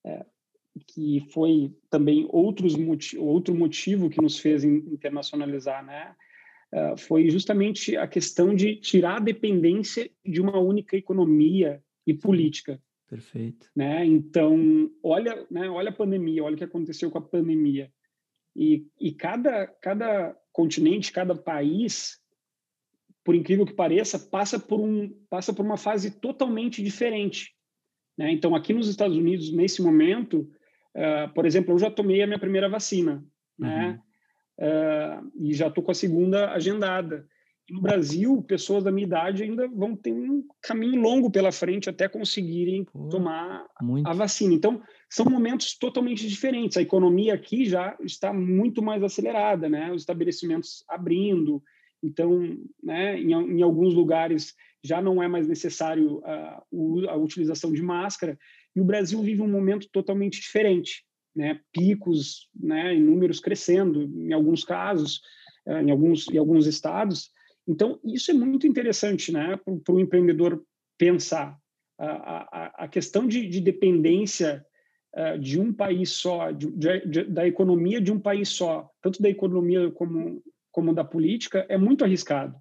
[0.05, 0.23] Uh,
[0.85, 2.75] que foi também outros
[3.17, 6.13] outro motivo que nos fez internacionalizar, né?
[6.73, 12.81] Uh, foi justamente a questão de tirar a dependência de uma única economia e política.
[13.07, 13.69] Perfeito.
[13.75, 14.03] Né?
[14.03, 17.91] Então, olha, né, olha a pandemia, olha o que aconteceu com a pandemia.
[18.55, 22.19] E, e cada, cada continente, cada país,
[23.23, 27.53] por incrível que pareça, passa por, um, passa por uma fase totalmente diferente.
[28.17, 28.31] Né?
[28.31, 30.49] Então, aqui nos Estados Unidos, nesse momento,
[30.95, 33.23] uh, por exemplo, eu já tomei a minha primeira vacina,
[33.59, 33.99] né?
[34.59, 37.27] Uh, e já estou com a segunda agendada.
[37.69, 42.07] no Brasil, pessoas da minha idade ainda vão ter um caminho longo pela frente até
[42.07, 44.07] conseguirem Pô, tomar muito.
[44.07, 44.53] a vacina.
[44.53, 46.77] Então, são momentos totalmente diferentes.
[46.77, 49.91] A economia aqui já está muito mais acelerada, né?
[49.91, 51.63] Os estabelecimentos abrindo.
[52.03, 56.63] Então, né, em, em alguns lugares já não é mais necessário a,
[57.09, 58.37] a utilização de máscara.
[58.75, 61.03] E o Brasil vive um momento totalmente diferente
[61.35, 65.21] né, picos né, em números crescendo, em alguns casos,
[65.65, 67.31] eh, em alguns, em alguns estados.
[67.67, 70.63] Então, isso é muito interessante né, para o empreendedor
[70.97, 71.57] pensar.
[71.97, 74.65] A, a, a questão de, de dependência
[75.15, 76.71] uh, de um país só, de,
[77.05, 81.77] de, da economia de um país só, tanto da economia como, como da política, é
[81.77, 82.55] muito arriscado.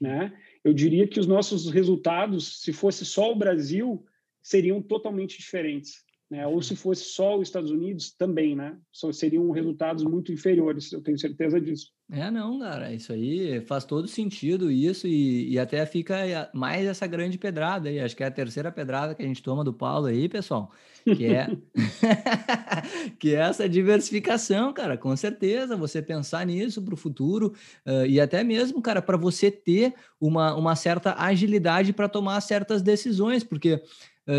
[0.00, 0.32] Né?
[0.64, 4.04] Eu diria que os nossos resultados, se fosse só o Brasil,
[4.42, 6.05] seriam totalmente diferentes.
[6.28, 6.44] Né?
[6.46, 8.76] Ou se fosse só os Estados Unidos, também, né?
[8.90, 11.92] Só seriam resultados muito inferiores, eu tenho certeza disso.
[12.10, 17.04] É, não, cara, isso aí faz todo sentido, isso, e, e até fica mais essa
[17.04, 20.06] grande pedrada aí, acho que é a terceira pedrada que a gente toma do Paulo
[20.06, 20.70] aí, pessoal,
[21.04, 21.48] que é,
[23.18, 28.20] que é essa diversificação, cara, com certeza, você pensar nisso para o futuro, uh, e
[28.20, 33.82] até mesmo, cara, para você ter uma, uma certa agilidade para tomar certas decisões, porque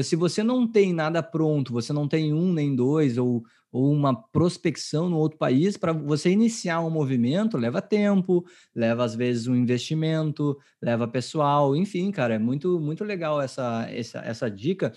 [0.03, 4.13] se você não tem nada pronto, você não tem um nem dois, ou, ou uma
[4.13, 8.45] prospecção no outro país, para você iniciar um movimento, leva tempo,
[8.75, 14.19] leva às vezes um investimento, leva pessoal, enfim, cara, é muito, muito legal essa, essa,
[14.19, 14.93] essa dica.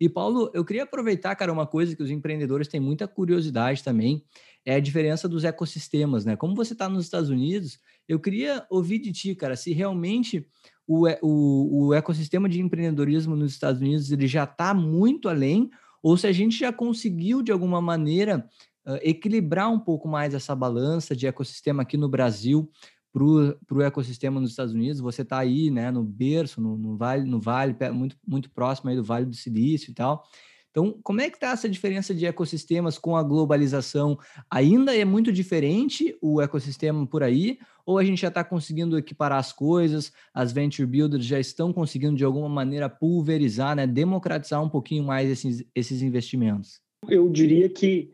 [0.00, 4.24] E, Paulo, eu queria aproveitar, cara, uma coisa que os empreendedores têm muita curiosidade também,
[4.64, 6.36] é a diferença dos ecossistemas, né?
[6.36, 7.78] Como você está nos Estados Unidos,
[8.08, 10.46] eu queria ouvir de ti, cara, se realmente
[10.86, 15.70] o, o, o ecossistema de empreendedorismo nos Estados Unidos ele já está muito além,
[16.02, 18.48] ou se a gente já conseguiu, de alguma maneira,
[18.86, 22.70] uh, equilibrar um pouco mais essa balança de ecossistema aqui no Brasil
[23.12, 25.00] para o ecossistema nos Estados Unidos.
[25.00, 28.96] Você está aí, né, no berço, no, no, vale, no vale, muito, muito próximo aí
[28.96, 30.24] do Vale do Silício e tal.
[30.74, 34.18] Então, como é que está essa diferença de ecossistemas com a globalização?
[34.50, 37.60] Ainda é muito diferente o ecossistema por aí?
[37.86, 40.12] Ou a gente já está conseguindo equiparar as coisas?
[40.34, 45.30] As venture builders já estão conseguindo, de alguma maneira, pulverizar, né, democratizar um pouquinho mais
[45.30, 46.80] esses, esses investimentos?
[47.08, 48.12] Eu diria que,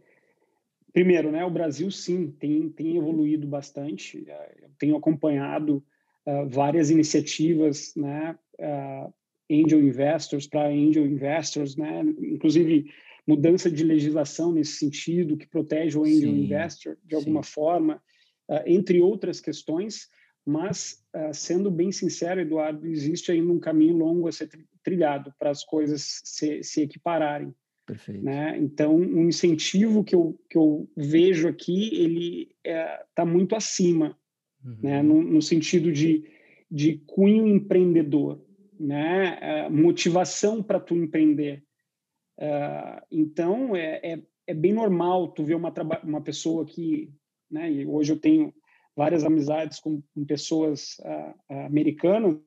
[0.93, 4.23] primeiro, né, o Brasil, sim, tem, tem evoluído bastante.
[4.63, 5.83] Eu tenho acompanhado
[6.27, 9.11] uh, várias iniciativas né, uh,
[9.51, 12.03] angel investors para angel investors, né?
[12.21, 12.87] Inclusive
[13.27, 17.53] mudança de legislação nesse sentido que protege o angel sim, investor de alguma sim.
[17.53, 18.03] forma,
[18.49, 20.09] uh, entre outras questões.
[20.45, 24.49] Mas uh, sendo bem sincero, Eduardo, existe ainda um caminho longo a ser
[24.83, 27.55] trilhado para as coisas se, se equipararem.
[27.87, 28.25] Perfeito.
[28.25, 28.57] Né?
[28.59, 34.17] Então, um incentivo que eu, que eu vejo aqui, ele está é, tá muito acima,
[34.65, 34.79] uhum.
[34.83, 35.03] né?
[35.03, 36.25] no, no sentido de,
[36.71, 38.41] de cunho empreendedor
[38.81, 39.39] né?
[39.41, 41.63] É, motivação para tu empreender.
[42.39, 47.13] Uh, então, é, é, é, bem normal tu ver uma, uma pessoa que,
[47.51, 47.71] né?
[47.71, 48.55] E hoje eu tenho
[48.97, 52.41] várias amizades com, com pessoas uh, americanas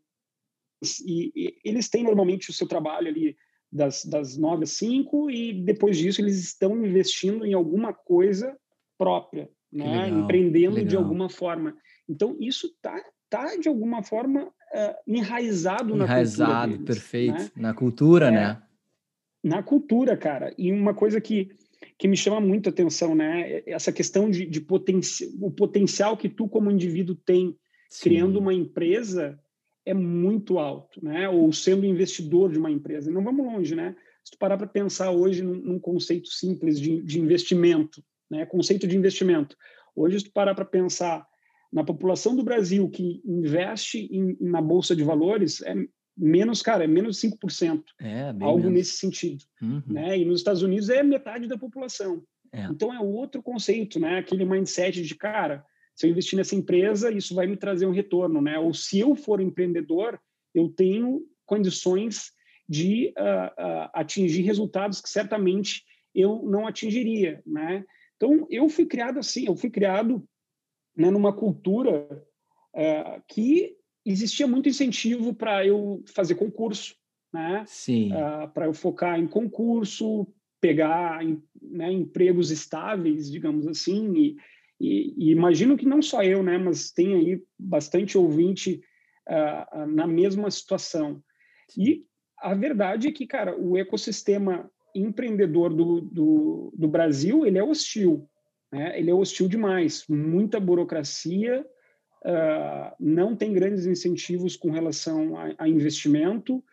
[1.06, 3.36] e, e, eles têm normalmente o seu trabalho ali
[3.72, 8.58] das, das nove às cinco e depois disso eles estão investindo em alguma coisa
[8.98, 10.06] própria, né?
[10.06, 10.90] Legal, Empreendendo legal.
[10.90, 11.78] de alguma forma.
[12.10, 13.00] Então, isso está
[13.34, 17.34] tá, de alguma forma, uh, enraizado, na enraizado, deles, perfeito.
[17.34, 17.52] Né?
[17.56, 18.64] Na cultura, é, né?
[19.44, 20.54] Na cultura, cara.
[20.58, 21.50] E uma coisa que,
[21.98, 23.62] que me chama muito a atenção, né?
[23.66, 27.58] Essa questão de, de potencial, o potencial que tu, como indivíduo, tem
[27.90, 28.04] Sim.
[28.04, 29.40] criando uma empresa
[29.86, 31.30] é muito alto, né?
[31.30, 33.12] Ou sendo investidor de uma empresa.
[33.12, 33.96] Não vamos longe, né?
[34.24, 38.46] Se tu parar para pensar hoje num, num, conceito simples de, de investimento, né?
[38.46, 39.58] Conceito de investimento.
[39.94, 41.28] Hoje, se tu parar para pensar
[41.74, 45.74] na população do Brasil que investe em, na bolsa de valores é
[46.16, 47.84] menos, cara, é menos 5%.
[48.00, 48.74] É, algo menos.
[48.74, 49.44] nesse sentido.
[49.60, 49.82] Uhum.
[49.88, 50.20] Né?
[50.20, 52.24] E nos Estados Unidos é metade da população.
[52.52, 52.66] É.
[52.66, 54.20] Então é outro conceito, né?
[54.20, 58.40] Aquele mindset de, cara, se eu investir nessa empresa, isso vai me trazer um retorno,
[58.40, 58.60] né?
[58.60, 60.20] Ou se eu for empreendedor,
[60.54, 62.32] eu tenho condições
[62.70, 65.84] de uh, uh, atingir resultados que certamente
[66.14, 67.84] eu não atingiria, né?
[68.16, 70.24] Então eu fui criado assim, eu fui criado
[70.96, 72.08] né, numa cultura
[72.76, 73.76] é, que
[74.06, 76.96] existia muito incentivo para eu fazer concurso,
[77.34, 77.64] né?
[77.68, 78.12] Sim.
[78.12, 80.28] Uh, para eu focar em concurso,
[80.62, 81.24] pegar
[81.62, 84.38] né, empregos estáveis, digamos assim, e,
[84.80, 88.82] E, e, imagino que não só eu, né, mas tem aí bastante ouvinte
[89.30, 91.24] uh, na mesma situação.
[91.78, 92.04] E
[92.38, 98.28] a verdade é que, cara, o ecossistema empreendedor do, do, do Brasil, ele é hostil.
[98.74, 98.98] Né?
[99.00, 100.04] Ele é hostil demais.
[100.10, 101.64] Muita burocracia,
[102.26, 106.64] uh, não tem grandes incentivos com relação a, a, investimento.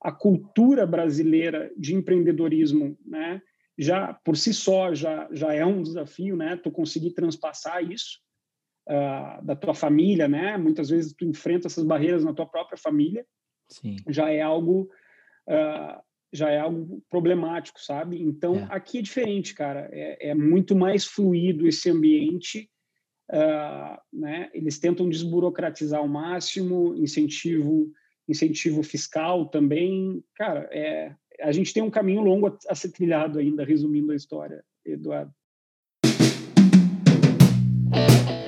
[0.00, 3.40] A cultura brasileira de empreendedorismo, né,
[3.78, 6.56] já por si só já, já é um desafio, né?
[6.56, 8.18] Tu conseguir transpassar isso
[8.88, 10.58] uh, da tua família, né?
[10.58, 13.24] Muitas vezes tu enfrenta essas barreiras na tua própria família.
[13.68, 13.96] Sim.
[14.08, 14.90] Já é algo
[15.48, 16.02] uh,
[16.34, 18.20] já é algo problemático, sabe?
[18.20, 18.66] Então, é.
[18.70, 19.88] aqui é diferente, cara.
[19.92, 22.68] É, é, muito mais fluido esse ambiente.
[23.30, 24.50] Uh, né?
[24.52, 27.88] Eles tentam desburocratizar ao máximo, incentivo,
[28.28, 30.22] incentivo fiscal também.
[30.34, 34.16] Cara, é, a gente tem um caminho longo a, a ser trilhado ainda, resumindo a
[34.16, 35.32] história, Eduardo.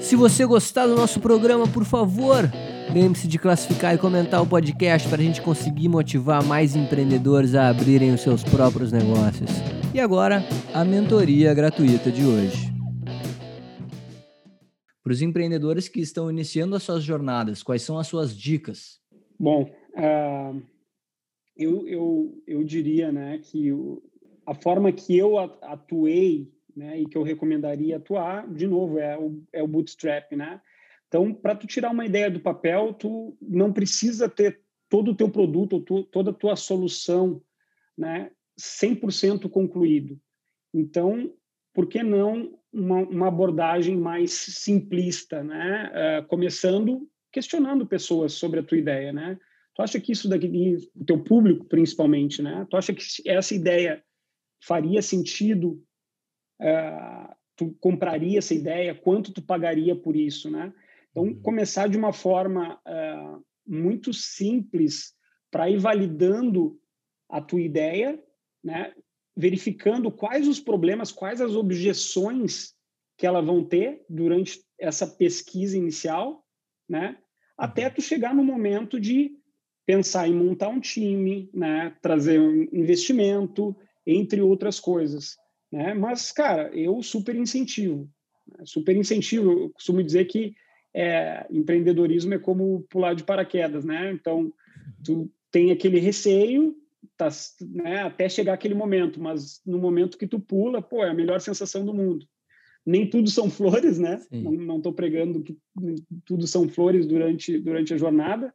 [0.01, 2.51] Se você gostar do nosso programa, por favor,
[2.93, 7.69] Lembre-se de classificar e comentar o podcast para a gente conseguir motivar mais empreendedores a
[7.69, 9.51] abrirem os seus próprios negócios.
[9.95, 12.73] E agora, a mentoria gratuita de hoje.
[15.03, 19.01] Para os empreendedores que estão iniciando as suas jornadas, quais são as suas dicas?
[19.39, 20.63] Bom, uh,
[21.57, 24.03] eu, eu, eu diria né, que o,
[24.47, 29.43] a forma que eu atuei né, e que eu recomendaria atuar, de novo, é o,
[29.53, 30.61] é o bootstrap, né?
[31.09, 35.29] Então, para tu tirar uma ideia do papel, tu não precisa ter todo o teu
[35.29, 37.43] produto, tu, toda a tua solução,
[37.97, 40.21] né, 100% concluído.
[40.75, 41.33] Então,
[41.73, 45.91] por que não uma, uma abordagem mais simplista, né?
[46.23, 49.39] Uh, começando questionando pessoas sobre a tua ideia, né?
[49.75, 52.67] Tu acha que isso daqui, o teu público principalmente, né?
[52.71, 54.03] Tu acha que essa ideia
[54.63, 55.83] faria sentido?
[56.61, 58.95] Uh, tu compraria essa ideia?
[58.95, 60.73] Quanto tu pagaria por isso, né?
[61.17, 61.41] Então, uhum.
[61.41, 65.15] começar de uma forma uh, muito simples
[65.51, 66.79] para ir validando
[67.27, 68.23] a tua ideia,
[68.63, 68.93] né?
[69.35, 72.75] verificando quais os problemas, quais as objeções
[73.17, 76.45] que elas vão ter durante essa pesquisa inicial,
[76.87, 77.17] né?
[77.57, 77.95] até uhum.
[77.95, 79.39] tu chegar no momento de
[79.87, 81.97] pensar em montar um time, né?
[82.03, 83.75] trazer um investimento,
[84.07, 85.35] entre outras coisas.
[85.73, 85.95] Né?
[85.95, 88.07] Mas, cara, eu super incentivo.
[88.47, 88.67] Né?
[88.67, 89.51] Super incentivo.
[89.51, 90.55] Eu costumo dizer que
[90.97, 94.11] é, empreendedorismo é como pular de paraquedas, né?
[94.11, 94.51] Então,
[95.05, 96.75] tu tem aquele receio
[97.19, 97.29] tá,
[97.61, 101.39] né, até chegar aquele momento, mas no momento que tu pula, pô, é a melhor
[101.41, 102.27] sensação do mundo.
[102.85, 104.19] Nem tudo são flores, né?
[104.19, 104.57] Sim.
[104.57, 105.59] Não estou pregando que
[106.25, 108.53] tudo são flores durante, durante a jornada,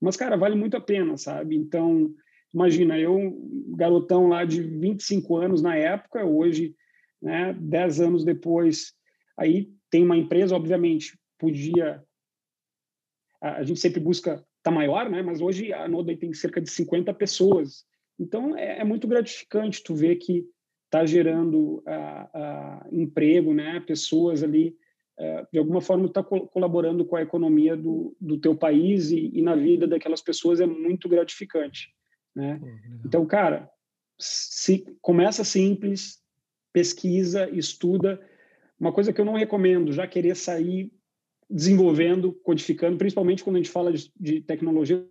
[0.00, 1.56] mas, cara, vale muito a pena, sabe?
[1.56, 2.14] Então,
[2.54, 3.36] imagina, eu,
[3.76, 6.74] garotão lá de 25 anos na época, hoje,
[7.20, 8.94] né, 10 anos depois,
[9.36, 12.04] aí tem uma empresa, obviamente, podia.
[13.40, 15.22] A, a gente sempre busca estar tá maior, né?
[15.22, 17.84] Mas hoje a Nodai tem cerca de 50 pessoas.
[18.18, 20.46] Então é, é muito gratificante tu ver que
[20.84, 21.82] está gerando
[22.92, 23.80] emprego, né?
[23.80, 24.76] Pessoas ali
[25.20, 29.30] é, de alguma forma está co colaborando com a economia do, do teu país e,
[29.34, 31.94] e, na vida daquelas pessoas é muito gratificante,
[32.34, 32.58] né?
[32.58, 32.66] Pô,
[33.04, 33.70] então, cara,
[34.18, 36.22] se começa simples,
[36.72, 38.18] pesquisa, estuda.
[38.78, 40.90] Uma coisa que eu não recomendo, já querer sair
[41.50, 45.04] desenvolvendo, codificando, principalmente quando a gente fala de, de tecnologia.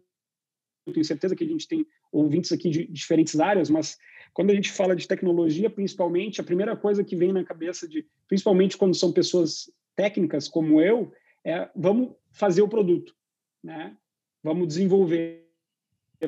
[0.88, 3.98] Eu tenho certeza que a gente tem ouvintes aqui de diferentes áreas, mas
[4.34, 8.06] quando a gente fala de tecnologia, principalmente, a primeira coisa que vem na cabeça de,
[8.28, 11.12] principalmente quando são pessoas técnicas como eu,
[11.44, 13.14] é vamos fazer o produto,
[13.64, 13.96] né?
[14.42, 15.46] Vamos desenvolver,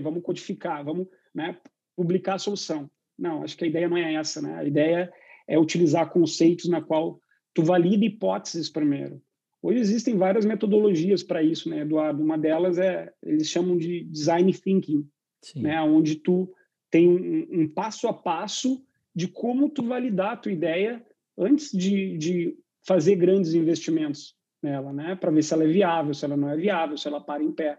[0.02, 1.58] vamos codificar, vamos né,
[1.96, 2.90] publicar a solução.
[3.18, 4.56] Não, acho que a ideia não é essa, né?
[4.56, 5.12] A ideia
[5.48, 7.22] é utilizar conceitos na qual
[7.54, 9.22] tu valida hipóteses primeiro.
[9.62, 12.24] Hoje existem várias metodologias para isso, né, Eduardo?
[12.24, 15.08] Uma delas é, eles chamam de design thinking,
[15.44, 15.62] Sim.
[15.62, 16.52] né, onde tu
[16.90, 18.84] tem um, um, passo a passo
[19.16, 21.06] de como tu validar a tua ideia
[21.38, 26.26] antes de, de fazer grandes investimentos nela, né, para ver se ela é viável, se
[26.26, 27.78] ela não é viável, se ela para em pé.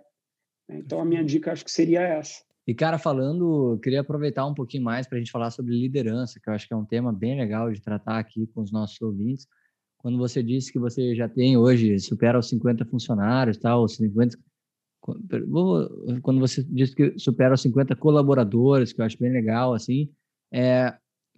[0.68, 2.42] Então, a minha dica acho que seria essa.
[2.66, 6.48] E, cara, falando, queria aproveitar um pouquinho mais para a gente falar sobre liderança, que
[6.48, 9.48] eu acho que é um tema bem legal de tratar aqui com os nossos ouvintes
[10.02, 14.36] quando você disse que você já tem hoje, supera os 50 funcionários, tal, 50,
[16.20, 20.10] quando você disse que supera os 50 colaboradores, que eu acho bem legal, assim,
[20.52, 20.92] é,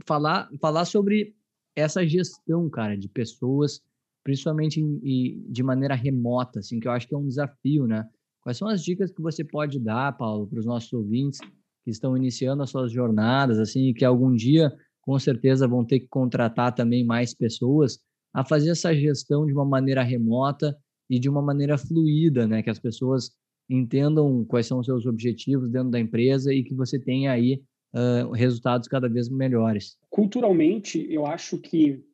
[0.07, 1.37] falar, falar sobre
[1.77, 3.83] essa gestão, cara, de pessoas,
[4.23, 8.09] principalmente em, de maneira remota, assim, que eu acho que é um desafio, né?
[8.41, 11.39] Quais são as dicas que você pode dar, Paulo, para os nossos ouvintes
[11.85, 16.01] que estão iniciando as suas jornadas, assim, e que algum dia, com certeza, vão ter
[16.01, 17.99] que contratar também mais pessoas,
[18.35, 20.77] a fazer essa gestão de uma maneira remota
[21.09, 22.63] e de uma maneira fluida, né?
[22.63, 23.31] Que as pessoas
[23.71, 27.63] entendam quais são os seus objetivos dentro da empresa e que você tenha aí
[27.95, 29.97] uh, resultados cada vez melhores.
[30.11, 32.05] Culturalmente, eu acho que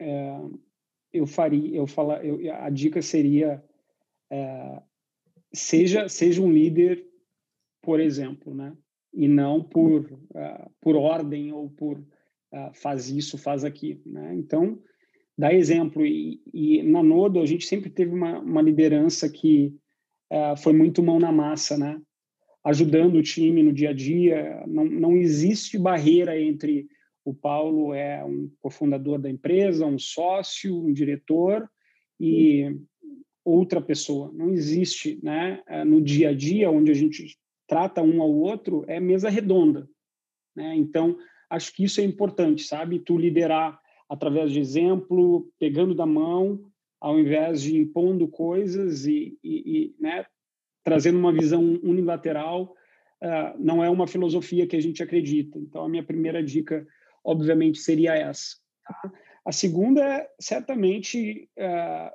[0.00, 0.40] é,
[1.12, 3.62] eu faria, eu falar, eu, a dica seria
[4.30, 4.82] é,
[5.52, 7.04] seja seja um líder,
[7.82, 8.76] por exemplo, né?
[9.12, 14.34] E não por uh, por ordem ou por uh, faz isso, faz aquilo, né?
[14.34, 14.80] Então
[15.40, 19.74] dá exemplo e, e na Nodo a gente sempre teve uma, uma liderança que
[20.30, 21.98] uh, foi muito mão na massa, né?
[22.62, 24.62] Ajudando o time no dia a dia.
[24.66, 26.86] Não, não existe barreira entre
[27.24, 31.66] o Paulo é um cofundador da empresa, um sócio, um diretor
[32.18, 32.76] e
[33.42, 34.30] outra pessoa.
[34.34, 35.62] Não existe, né?
[35.66, 39.88] É, no dia a dia, onde a gente trata um ao outro, é mesa redonda.
[40.54, 40.76] Né?
[40.76, 41.16] Então,
[41.48, 42.98] acho que isso é importante, sabe?
[42.98, 43.80] Tu liderar
[44.10, 46.60] através de exemplo, pegando da mão,
[47.00, 50.26] ao invés de impondo coisas e, e, e né,
[50.82, 52.74] trazendo uma visão unilateral,
[53.22, 55.56] uh, não é uma filosofia que a gente acredita.
[55.58, 56.84] Então, a minha primeira dica,
[57.24, 58.56] obviamente, seria essa.
[58.84, 59.12] Tá?
[59.46, 62.10] A segunda é, certamente, uh,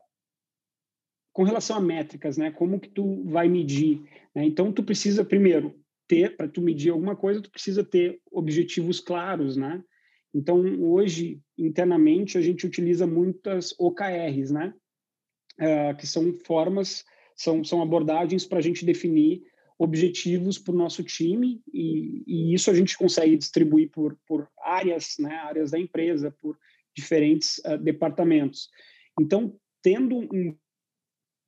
[1.32, 2.52] com relação a métricas, né?
[2.52, 4.02] Como que tu vai medir?
[4.36, 4.46] Né?
[4.46, 5.74] Então, tu precisa, primeiro,
[6.08, 9.82] ter, para tu medir alguma coisa, tu precisa ter objetivos claros, né?
[10.36, 14.74] Então, hoje, internamente, a gente utiliza muitas OKRs, né?
[15.58, 17.06] Uh, que são formas,
[17.38, 19.44] são, são abordagens para a gente definir
[19.80, 25.16] objetivos para o nosso time e, e, isso a gente consegue distribuir por, por áreas,
[25.18, 25.34] né?
[25.36, 26.60] Áreas da empresa, por
[26.94, 28.70] diferentes uh, departamentos.
[29.18, 30.54] Então, tendo um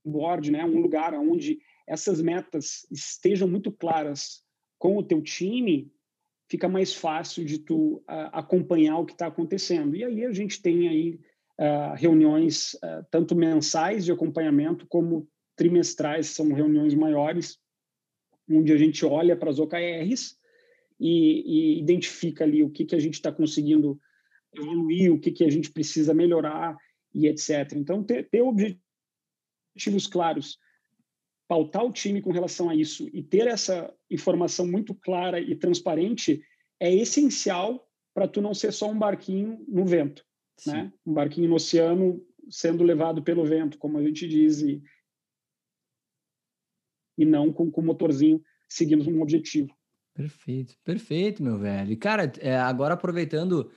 [0.05, 0.63] board, né?
[0.63, 4.41] Um lugar onde essas metas estejam muito claras
[4.79, 5.91] com o teu time,
[6.49, 9.95] fica mais fácil de tu acompanhar o que está acontecendo.
[9.95, 11.19] E aí a gente tem aí
[11.97, 12.77] reuniões
[13.11, 17.57] tanto mensais de acompanhamento como trimestrais, são reuniões maiores,
[18.49, 20.37] onde a gente olha para as OKRs
[20.99, 23.99] e, e, identifica ali o que, que a gente está conseguindo
[24.55, 26.77] evoluir, o que, que a gente precisa melhorar
[27.13, 27.73] e etc.
[27.75, 30.57] Então, ter, ter objetivos claros
[31.47, 36.43] pautar o time com relação a isso e ter essa informação muito clara e transparente
[36.79, 40.25] é essencial para tu não ser só um barquinho no vento,
[40.57, 40.71] Sim.
[40.71, 40.93] né?
[41.05, 44.81] Um barquinho no oceano sendo levado pelo vento, como a gente diz, e,
[47.17, 49.75] e não com o motorzinho seguindo um objetivo.
[50.13, 51.91] Perfeito, perfeito, meu velho.
[51.91, 53.71] E, cara, é, agora aproveitando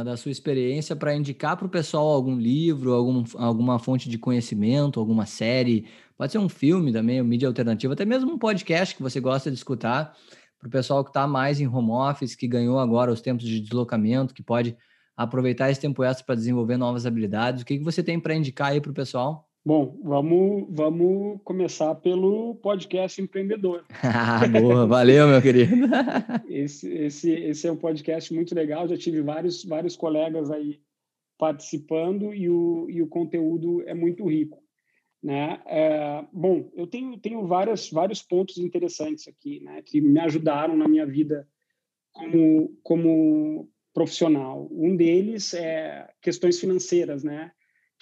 [0.00, 4.18] uh, da sua experiência para indicar para o pessoal algum livro, algum, alguma fonte de
[4.18, 5.86] conhecimento, alguma série,
[6.16, 9.50] pode ser um filme também, um mídia alternativa, até mesmo um podcast que você gosta
[9.50, 10.16] de escutar,
[10.58, 13.60] para o pessoal que está mais em home office, que ganhou agora os tempos de
[13.60, 14.76] deslocamento, que pode
[15.16, 17.62] aproveitar esse tempo extra para desenvolver novas habilidades.
[17.62, 19.51] O que, que você tem para indicar aí para o pessoal?
[19.64, 23.84] Bom, vamos, vamos começar pelo podcast Empreendedor.
[24.60, 25.86] Boa, valeu, meu querido.
[26.50, 30.80] esse, esse, esse é um podcast muito legal, já tive vários, vários colegas aí
[31.38, 34.60] participando e o, e o conteúdo é muito rico.
[35.22, 35.62] Né?
[35.66, 40.88] É, bom, eu tenho, tenho várias, vários pontos interessantes aqui né, que me ajudaram na
[40.88, 41.46] minha vida
[42.10, 44.68] como, como profissional.
[44.72, 47.52] Um deles é questões financeiras, né?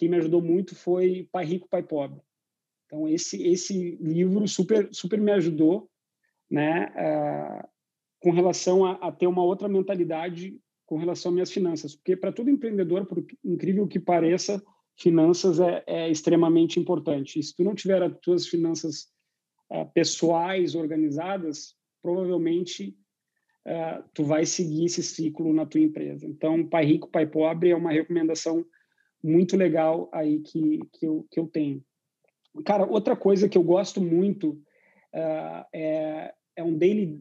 [0.01, 2.23] Quem me ajudou muito foi Pai Rico, Pai Pobre.
[2.87, 5.91] Então esse esse livro super super me ajudou,
[6.51, 7.69] né, uh,
[8.19, 12.33] com relação a, a, ter uma outra mentalidade com relação às minhas finanças, porque para
[12.33, 14.63] todo empreendedor, por incrível que pareça,
[14.97, 17.39] finanças é, é extremamente importante.
[17.39, 19.07] E se tu não tiver as tuas finanças
[19.71, 22.97] uh, pessoais organizadas, provavelmente
[23.67, 26.27] uh, tu vai seguir esse ciclo na tua empresa.
[26.27, 28.65] Então, Pai Rico, Pai Pobre é uma recomendação
[29.23, 31.83] muito legal aí que, que, eu, que eu tenho.
[32.65, 34.51] Cara, outra coisa que eu gosto muito
[35.15, 37.21] uh, é, é um Daily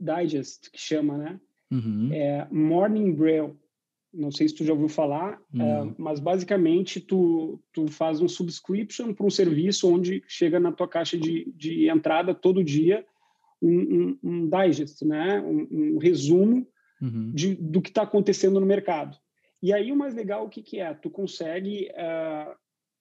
[0.00, 1.40] Digest, que chama, né?
[1.70, 2.10] Uhum.
[2.12, 3.54] É Morning Braille.
[4.12, 9.14] Não sei se tu já ouviu falar, uh, mas basicamente tu, tu faz um subscription
[9.14, 13.06] para um serviço onde chega na tua caixa de, de entrada todo dia
[13.62, 15.40] um, um, um digest, né?
[15.40, 16.66] um, um resumo
[17.00, 17.30] uhum.
[17.32, 19.16] de, do que está acontecendo no mercado.
[19.62, 20.92] E aí o mais legal o que, que é?
[20.92, 22.54] Tu consegue uh,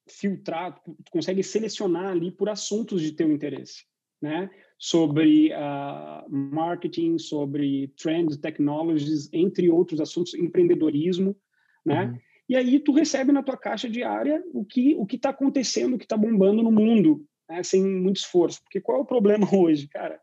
[0.08, 3.86] filtrar, tu, consegue selecionar ali por assuntos de teu interesse,
[4.22, 4.50] né?
[4.78, 11.36] Sobre uh, marketing, sobre trends, technologies, entre outros assuntos, empreendedorismo,
[11.84, 12.06] né?
[12.06, 12.20] Uhum.
[12.50, 15.98] E aí tu recebe na tua caixa diária o que o que está acontecendo, o
[15.98, 17.64] que está bombando no mundo, né?
[17.64, 18.62] sem muito esforço.
[18.62, 20.20] Porque qual é o problema hoje, cara?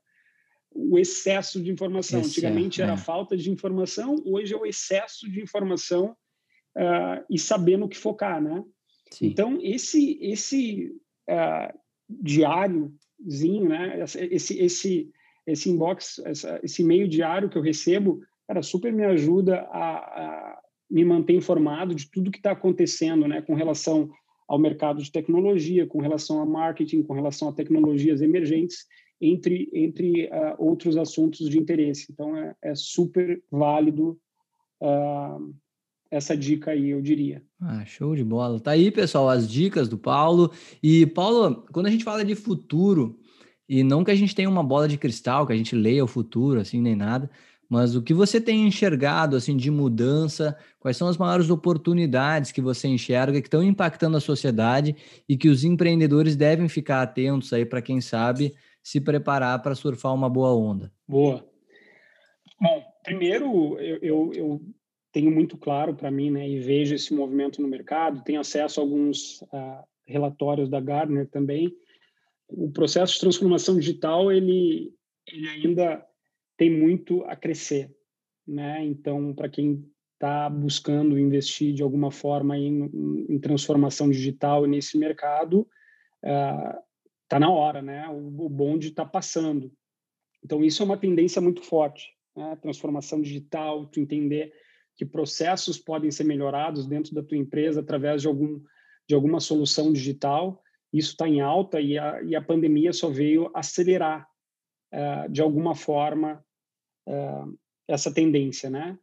[0.71, 2.21] o excesso de informação.
[2.21, 2.97] Antigamente era é.
[2.97, 6.17] falta de informação, hoje é o excesso de informação
[6.79, 8.65] uh, e saber no que focar, né?
[9.11, 9.27] Sim.
[9.27, 10.93] Então, esse, esse
[11.29, 14.01] uh, diáriozinho, né?
[14.31, 15.11] Esse, esse,
[15.47, 20.61] esse inbox, essa, esse e-mail diário que eu recebo, cara, super me ajuda a, a
[20.91, 23.43] me manter informado de tudo que está acontecendo, né?
[23.43, 24.11] Com relação
[24.47, 28.87] ao mercado de tecnologia, com relação a marketing, com relação a tecnologias emergentes,
[29.21, 32.07] entre, entre uh, outros assuntos de interesse.
[32.11, 34.19] Então, é, é super válido
[34.81, 35.55] uh,
[36.11, 37.43] essa dica aí, eu diria.
[37.61, 38.59] Ah, show de bola.
[38.59, 40.51] Tá aí, pessoal, as dicas do Paulo.
[40.83, 43.19] E, Paulo, quando a gente fala de futuro,
[43.69, 46.09] e não que a gente tenha uma bola de cristal, que a gente leia o
[46.09, 47.31] futuro, assim, nem nada,
[47.69, 52.63] mas o que você tem enxergado, assim, de mudança, quais são as maiores oportunidades que
[52.63, 54.97] você enxerga que estão impactando a sociedade
[55.29, 60.15] e que os empreendedores devem ficar atentos aí para quem sabe se preparar para surfar
[60.15, 60.91] uma boa onda?
[61.07, 61.47] Boa.
[62.59, 64.63] Bom, primeiro, eu, eu, eu
[65.13, 68.83] tenho muito claro para mim, né, e vejo esse movimento no mercado, tenho acesso a
[68.83, 71.75] alguns uh, relatórios da Gartner também.
[72.49, 74.93] O processo de transformação digital, ele,
[75.27, 76.05] ele ainda
[76.57, 77.95] tem muito a crescer,
[78.47, 78.83] né?
[78.85, 79.85] Então, para quem
[80.15, 82.91] está buscando investir de alguma forma em,
[83.29, 85.69] em transformação digital nesse mercado,
[86.25, 86.79] uh,
[87.29, 88.09] tá na hora, né?
[88.09, 89.71] O, o bonde está passando.
[90.43, 92.57] Então, isso é uma tendência muito forte, né?
[92.63, 94.53] Transformação digital, tu entender
[94.99, 98.61] que processos podem ser melhorados dentro da tua empresa através de algum
[99.09, 100.63] de alguma solução digital.
[100.93, 104.29] Isso está em alta e a, e a pandemia só veio acelerar
[104.93, 106.45] uh, de alguma forma
[107.07, 108.99] uh, essa tendência, né?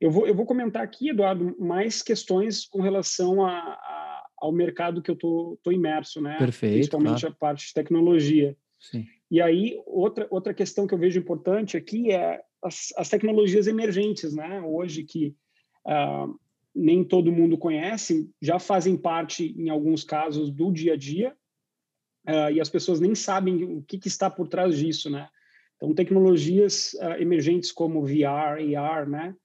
[0.00, 5.00] Eu vou, eu vou comentar aqui, Eduardo, mais questões com relação a, a, ao mercado
[5.00, 6.36] que eu tô, tô imerso, né?
[6.36, 6.74] Perfeito.
[6.74, 7.34] Principalmente claro.
[7.34, 8.56] a parte de tecnologia.
[8.80, 9.06] Sim.
[9.30, 14.34] E aí, outra, outra questão que eu vejo importante aqui é as, as tecnologias emergentes,
[14.34, 14.60] né?
[14.62, 15.36] Hoje que
[15.86, 16.34] uh,
[16.74, 21.36] nem todo mundo conhece, já fazem parte, em alguns casos, do dia a dia,
[22.26, 25.28] uh, e as pessoas nem sabem o que, que, está por trás disso, né?
[25.76, 29.36] Então, tecnologias uh, emergentes como VR, AR, né?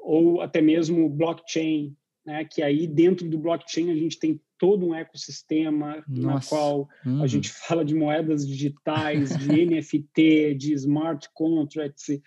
[0.00, 2.44] ou até mesmo blockchain, né?
[2.44, 6.26] Que aí dentro do blockchain a gente tem todo um ecossistema Nossa.
[6.26, 7.22] na qual uhum.
[7.22, 12.18] a gente fala de moedas digitais, de NFT, de smart contracts.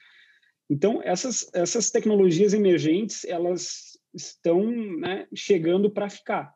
[0.70, 6.54] Então, essas, essas tecnologias emergentes, elas estão né, chegando para ficar,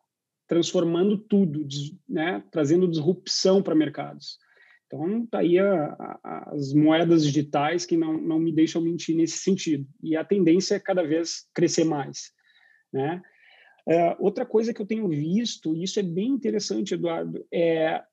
[0.48, 1.66] transformando tudo,
[2.08, 4.38] né, trazendo disrupção para mercados.
[4.86, 9.40] Então, tá aí a, a, as moedas digitais que não, não me deixam mentir nesse
[9.40, 9.88] sentido.
[10.04, 12.34] E a tendência é cada vez crescer mais.
[12.94, 13.20] Né?
[13.88, 18.04] É, outra coisa que eu tenho visto, e isso é bem interessante, Eduardo, é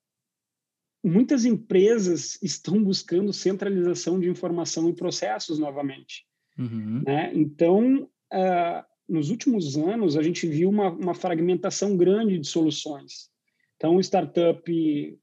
[1.04, 6.26] muitas empresas estão buscando centralização de informação e processos novamente.
[6.58, 7.02] Uhum.
[7.06, 7.30] Né?
[7.34, 13.30] Então, uh, nos últimos anos, a gente viu uma, uma fragmentação grande de soluções.
[13.76, 15.18] Então, startup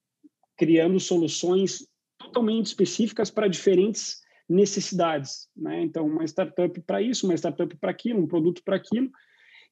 [0.58, 1.88] criando soluções
[2.18, 5.50] totalmente específicas para diferentes necessidades.
[5.56, 5.84] Né?
[5.84, 9.12] Então, uma startup para isso, uma startup para aquilo, um produto para aquilo.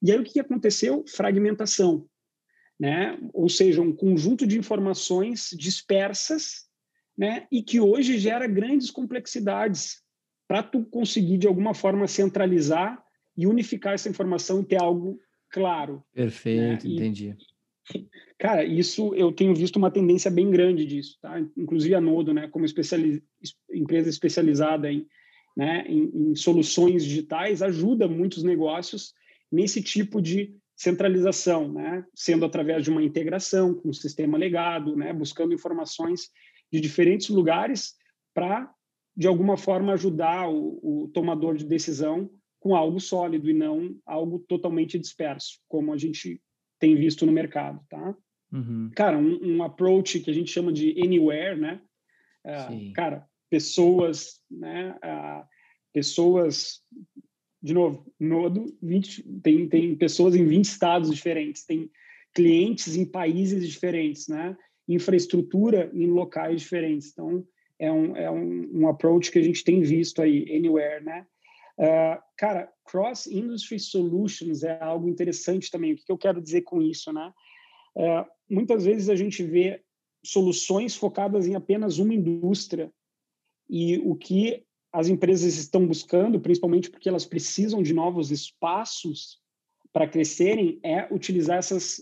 [0.04, 1.06] E aí o que aconteceu?
[1.08, 2.06] Fragmentação,
[2.78, 3.18] né?
[3.34, 6.68] Ou seja, um conjunto de informações dispersas,
[7.18, 7.48] né?
[7.50, 10.04] E que hoje gera grandes complexidades
[10.46, 13.02] para tu conseguir de alguma forma centralizar
[13.36, 15.18] e unificar essa informação e ter algo
[15.50, 16.04] claro.
[16.14, 16.94] Perfeito, né?
[16.94, 17.38] e, entendi.
[18.38, 21.40] Cara, isso eu tenho visto uma tendência bem grande disso, tá?
[21.58, 23.22] Inclusive a Nodo, né, como especializ...
[23.72, 25.08] empresa especializada em,
[25.56, 29.14] né, em, em soluções digitais, ajuda muitos negócios
[29.54, 32.04] nesse tipo de centralização, né?
[32.16, 35.14] sendo através de uma integração com o sistema legado, né?
[35.14, 36.32] buscando informações
[36.72, 37.94] de diferentes lugares
[38.34, 38.74] para,
[39.16, 44.40] de alguma forma, ajudar o, o, tomador de decisão com algo sólido e não algo
[44.40, 46.42] totalmente disperso, como a gente
[46.80, 47.80] tem visto no mercado.
[47.88, 48.16] Tá?
[48.52, 48.90] Uhum.
[48.96, 51.80] Cara, um, um, approach que a gente chama de anywhere, né?
[52.46, 54.98] Uh, cara, pessoas, né?
[55.04, 55.46] Uh,
[55.94, 56.82] pessoas
[57.64, 61.90] de novo, Nodo 20, tem, tem pessoas em 20 estados diferentes, tem
[62.34, 64.58] clientes em países diferentes, né?
[64.86, 67.12] infraestrutura em locais diferentes.
[67.14, 67.48] Então,
[67.80, 71.26] é um, é um, um approach que a gente tem visto aí, anywhere, né?
[71.78, 75.94] Uh, cara, cross-industry solutions é algo interessante também.
[75.94, 77.32] O que eu quero dizer com isso, né?
[77.96, 79.82] Uh, muitas vezes a gente vê
[80.24, 82.92] soluções focadas em apenas uma indústria
[83.70, 84.64] e o que
[84.94, 89.42] as empresas estão buscando, principalmente porque elas precisam de novos espaços
[89.92, 92.02] para crescerem, é utilizar essas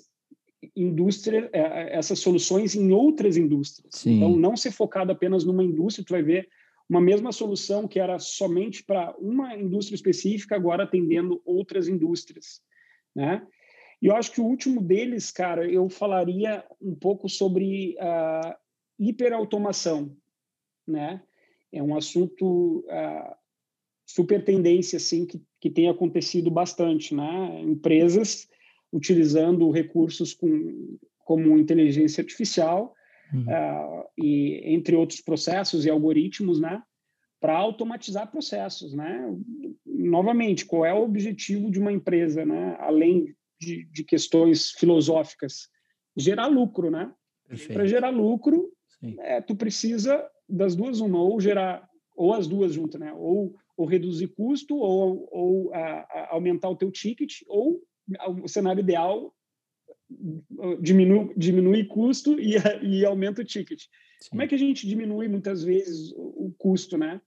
[0.76, 3.96] indústrias, é, é, essas soluções em outras indústrias.
[3.96, 4.18] Sim.
[4.18, 6.50] Então, não ser focado apenas numa indústria, tu vai ver
[6.90, 12.62] uma mesma solução que era somente para uma indústria específica, agora atendendo outras indústrias,
[13.16, 13.48] né?
[14.02, 18.58] E eu acho que o último deles, cara, eu falaria um pouco sobre a
[19.00, 20.18] hiperautomação,
[20.86, 21.22] né?
[21.72, 23.36] É um assunto uh,
[24.06, 27.62] super tendência, assim, que, que tem acontecido bastante, né?
[27.62, 28.48] Empresas
[28.92, 32.94] utilizando recursos com, como inteligência artificial
[33.34, 33.44] uhum.
[33.44, 36.84] uh, e entre outros processos e algoritmos, né?
[37.40, 39.34] Para automatizar processos, né?
[39.86, 42.76] Novamente, qual é o objetivo de uma empresa, né?
[42.80, 45.70] Além de, de questões filosóficas,
[46.18, 47.12] gerar lucro, né?
[47.74, 48.72] Para gerar lucro,
[49.20, 53.14] é, tu precisa das duas uma, ou gerar, ou as duas juntas, né?
[53.14, 57.82] Ou, ou reduzir custo, ou, ou a, a aumentar o teu ticket, ou
[58.44, 59.34] o cenário ideal
[60.82, 63.80] diminui, diminui custo e, e aumenta o ticket.
[64.20, 64.30] Sim.
[64.32, 67.22] Como é que a gente diminui muitas vezes o, o custo, né?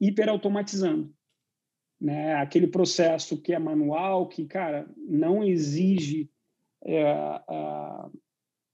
[0.00, 1.14] Hiperautomatizando
[2.04, 2.34] né?
[2.34, 6.30] Aquele processo que é manual, que, cara, não exige,
[6.84, 7.02] é,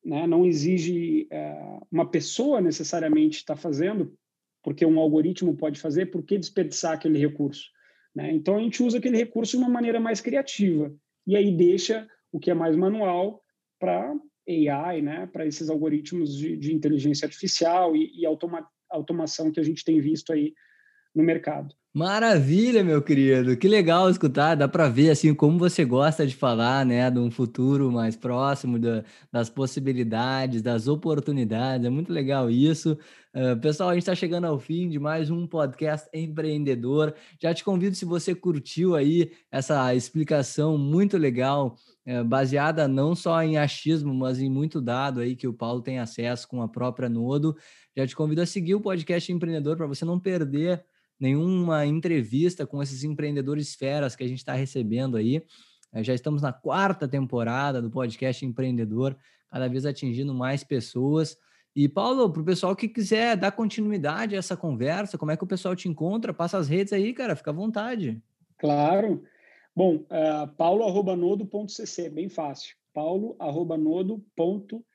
[0.04, 0.26] né?
[0.26, 4.14] não exige é, uma pessoa necessariamente estar tá fazendo,
[4.62, 7.68] porque um algoritmo pode fazer, por que desperdiçar aquele recurso?
[8.14, 8.32] Né?
[8.32, 10.94] Então, a gente usa aquele recurso de uma maneira mais criativa,
[11.26, 13.42] e aí deixa o que é mais manual
[13.78, 14.14] para
[14.48, 15.26] AI, né?
[15.26, 20.00] para esses algoritmos de, de inteligência artificial e, e automa automação que a gente tem
[20.00, 20.52] visto aí
[21.14, 21.74] no mercado.
[21.92, 23.56] Maravilha, meu querido.
[23.56, 24.54] Que legal escutar.
[24.54, 28.78] Dá para ver assim como você gosta de falar, né, de um futuro mais próximo,
[28.78, 29.02] da,
[29.32, 31.84] das possibilidades, das oportunidades.
[31.84, 32.96] É muito legal isso.
[33.34, 37.12] Uh, pessoal, a gente está chegando ao fim de mais um podcast empreendedor.
[37.42, 41.74] Já te convido se você curtiu aí essa explicação muito legal,
[42.06, 45.98] uh, baseada não só em achismo, mas em muito dado aí que o Paulo tem
[45.98, 47.56] acesso com a própria Nodo.
[47.96, 50.84] Já te convido a seguir o podcast empreendedor para você não perder
[51.20, 55.44] nenhuma entrevista com esses empreendedores feras que a gente está recebendo aí.
[55.92, 59.16] Eh, já estamos na quarta temporada do podcast Empreendedor,
[59.50, 61.36] cada vez atingindo mais pessoas.
[61.76, 65.44] E, Paulo, para o pessoal que quiser dar continuidade a essa conversa, como é que
[65.44, 66.34] o pessoal te encontra?
[66.34, 68.20] Passa as redes aí, cara, fica à vontade.
[68.58, 69.22] Claro.
[69.76, 72.74] Bom, uh, paulo.nodo.cc, bem fácil.
[72.92, 74.89] paulo.nodo.cc.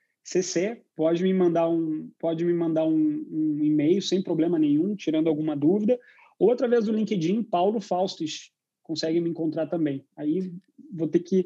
[0.95, 5.55] Pode me mandar um, pode me mandar um, um e-mail sem problema nenhum, tirando alguma
[5.55, 5.99] dúvida
[6.37, 8.51] ou através do LinkedIn, Paulo Faustos,
[8.83, 10.05] consegue me encontrar também.
[10.17, 10.51] Aí
[10.93, 11.45] vou ter que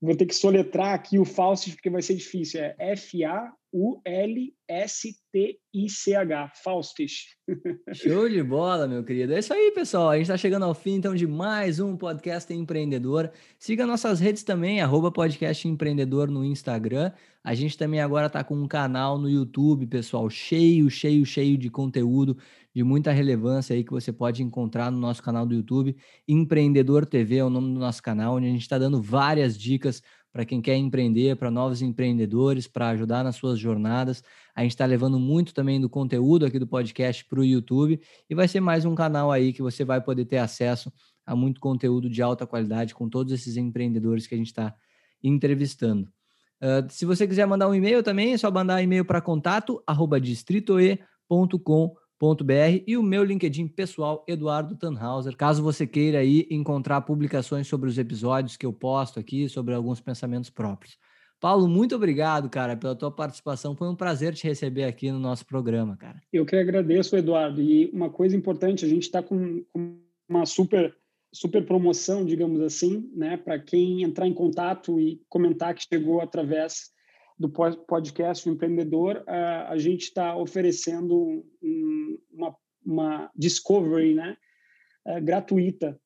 [0.00, 2.60] vou ter que soletrar aqui o Faustos porque vai ser difícil.
[2.60, 7.36] É F A U L S T I C H, Faustos.
[7.94, 9.34] Show de bola, meu querido.
[9.34, 10.10] É isso aí, pessoal.
[10.10, 13.30] A gente está chegando ao fim então de mais um podcast empreendedor.
[13.58, 17.12] Siga nossas redes também, arroba podcast empreendedor no Instagram.
[17.44, 21.68] A gente também agora está com um canal no YouTube, pessoal, cheio, cheio, cheio de
[21.68, 22.36] conteúdo
[22.72, 25.96] de muita relevância aí que você pode encontrar no nosso canal do YouTube.
[26.26, 30.02] Empreendedor TV é o nome do nosso canal, onde a gente está dando várias dicas
[30.32, 34.22] para quem quer empreender, para novos empreendedores, para ajudar nas suas jornadas.
[34.54, 38.34] A gente está levando muito também do conteúdo aqui do podcast para o YouTube e
[38.36, 40.92] vai ser mais um canal aí que você vai poder ter acesso
[41.26, 44.74] a muito conteúdo de alta qualidade com todos esses empreendedores que a gente está
[45.22, 46.08] entrevistando.
[46.62, 50.20] Uh, se você quiser mandar um e-mail também, é só mandar e-mail para contato arroba
[50.20, 55.36] distritoe.com.br e o meu LinkedIn pessoal, Eduardo Tannhauser.
[55.36, 60.00] Caso você queira aí encontrar publicações sobre os episódios que eu posto aqui, sobre alguns
[60.00, 60.96] pensamentos próprios.
[61.40, 63.74] Paulo, muito obrigado, cara, pela tua participação.
[63.74, 66.22] Foi um prazer te receber aqui no nosso programa, cara.
[66.32, 67.60] Eu que agradeço, Eduardo.
[67.60, 69.64] E uma coisa importante, a gente está com
[70.28, 70.96] uma super
[71.32, 76.92] super promoção, digamos assim, né, para quem entrar em contato e comentar que chegou através
[77.38, 81.44] do podcast o Empreendedor, a, gente está oferecendo
[82.30, 84.36] uma, uma discovery né,
[85.06, 85.98] é, gratuita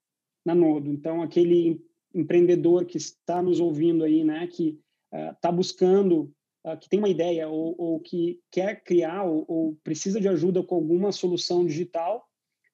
[0.45, 0.91] na Nodo.
[0.91, 4.81] Então, aquele empreendedor que está nos ouvindo aí, né, que
[5.13, 6.33] está é, buscando,
[6.65, 10.63] é, que tem uma ideia ou, ou que quer criar ou, ou, precisa de ajuda
[10.63, 12.26] com alguma solução digital,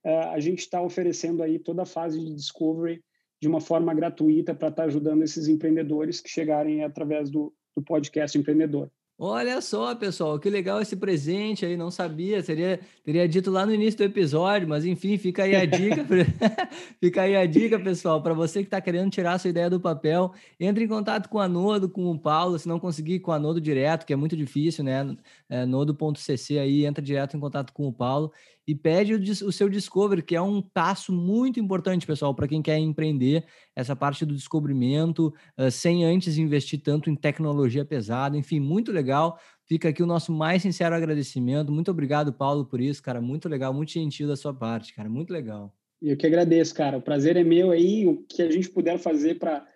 [0.04, 3.02] a gente está oferecendo aí toda a fase de discovery
[3.40, 7.82] de uma forma gratuita para estar tá ajudando esses empreendedores que chegarem através do, do
[7.82, 8.90] podcast empreendedor.
[9.18, 13.72] Olha só, pessoal, que legal esse presente aí, não sabia, seria, teria dito lá no
[13.72, 16.04] início do episódio, mas enfim, fica aí a dica,
[16.98, 19.78] fica aí a dica, pessoal, para você que está querendo tirar a sua ideia do
[19.78, 23.38] papel, entre em contato com a Nodo, com o Paulo, se não conseguir com a
[23.38, 25.16] Nodo direto, que é muito difícil, né,
[25.48, 28.32] é, nodo.cc aí, entra direto em contato com o Paulo,
[28.66, 32.62] e pede o, o seu discovery, que é um passo muito importante, pessoal, para quem
[32.62, 33.44] quer empreender,
[33.74, 39.38] essa parte do descobrimento, uh, sem antes investir tanto em tecnologia pesada, enfim, muito legal.
[39.66, 41.72] Fica aqui o nosso mais sincero agradecimento.
[41.72, 43.20] Muito obrigado, Paulo, por isso, cara.
[43.20, 45.08] Muito legal, muito gentil da sua parte, cara.
[45.08, 45.74] Muito legal.
[46.00, 46.98] Eu que agradeço, cara.
[46.98, 48.06] O prazer é meu aí.
[48.06, 49.66] O que a gente puder fazer para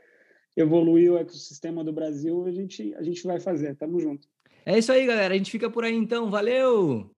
[0.57, 3.77] evoluir o ecossistema do Brasil, a gente, a gente vai fazer.
[3.77, 4.27] Tamo junto.
[4.65, 5.33] É isso aí, galera.
[5.33, 6.31] A gente fica por aí então.
[6.31, 7.11] Valeu!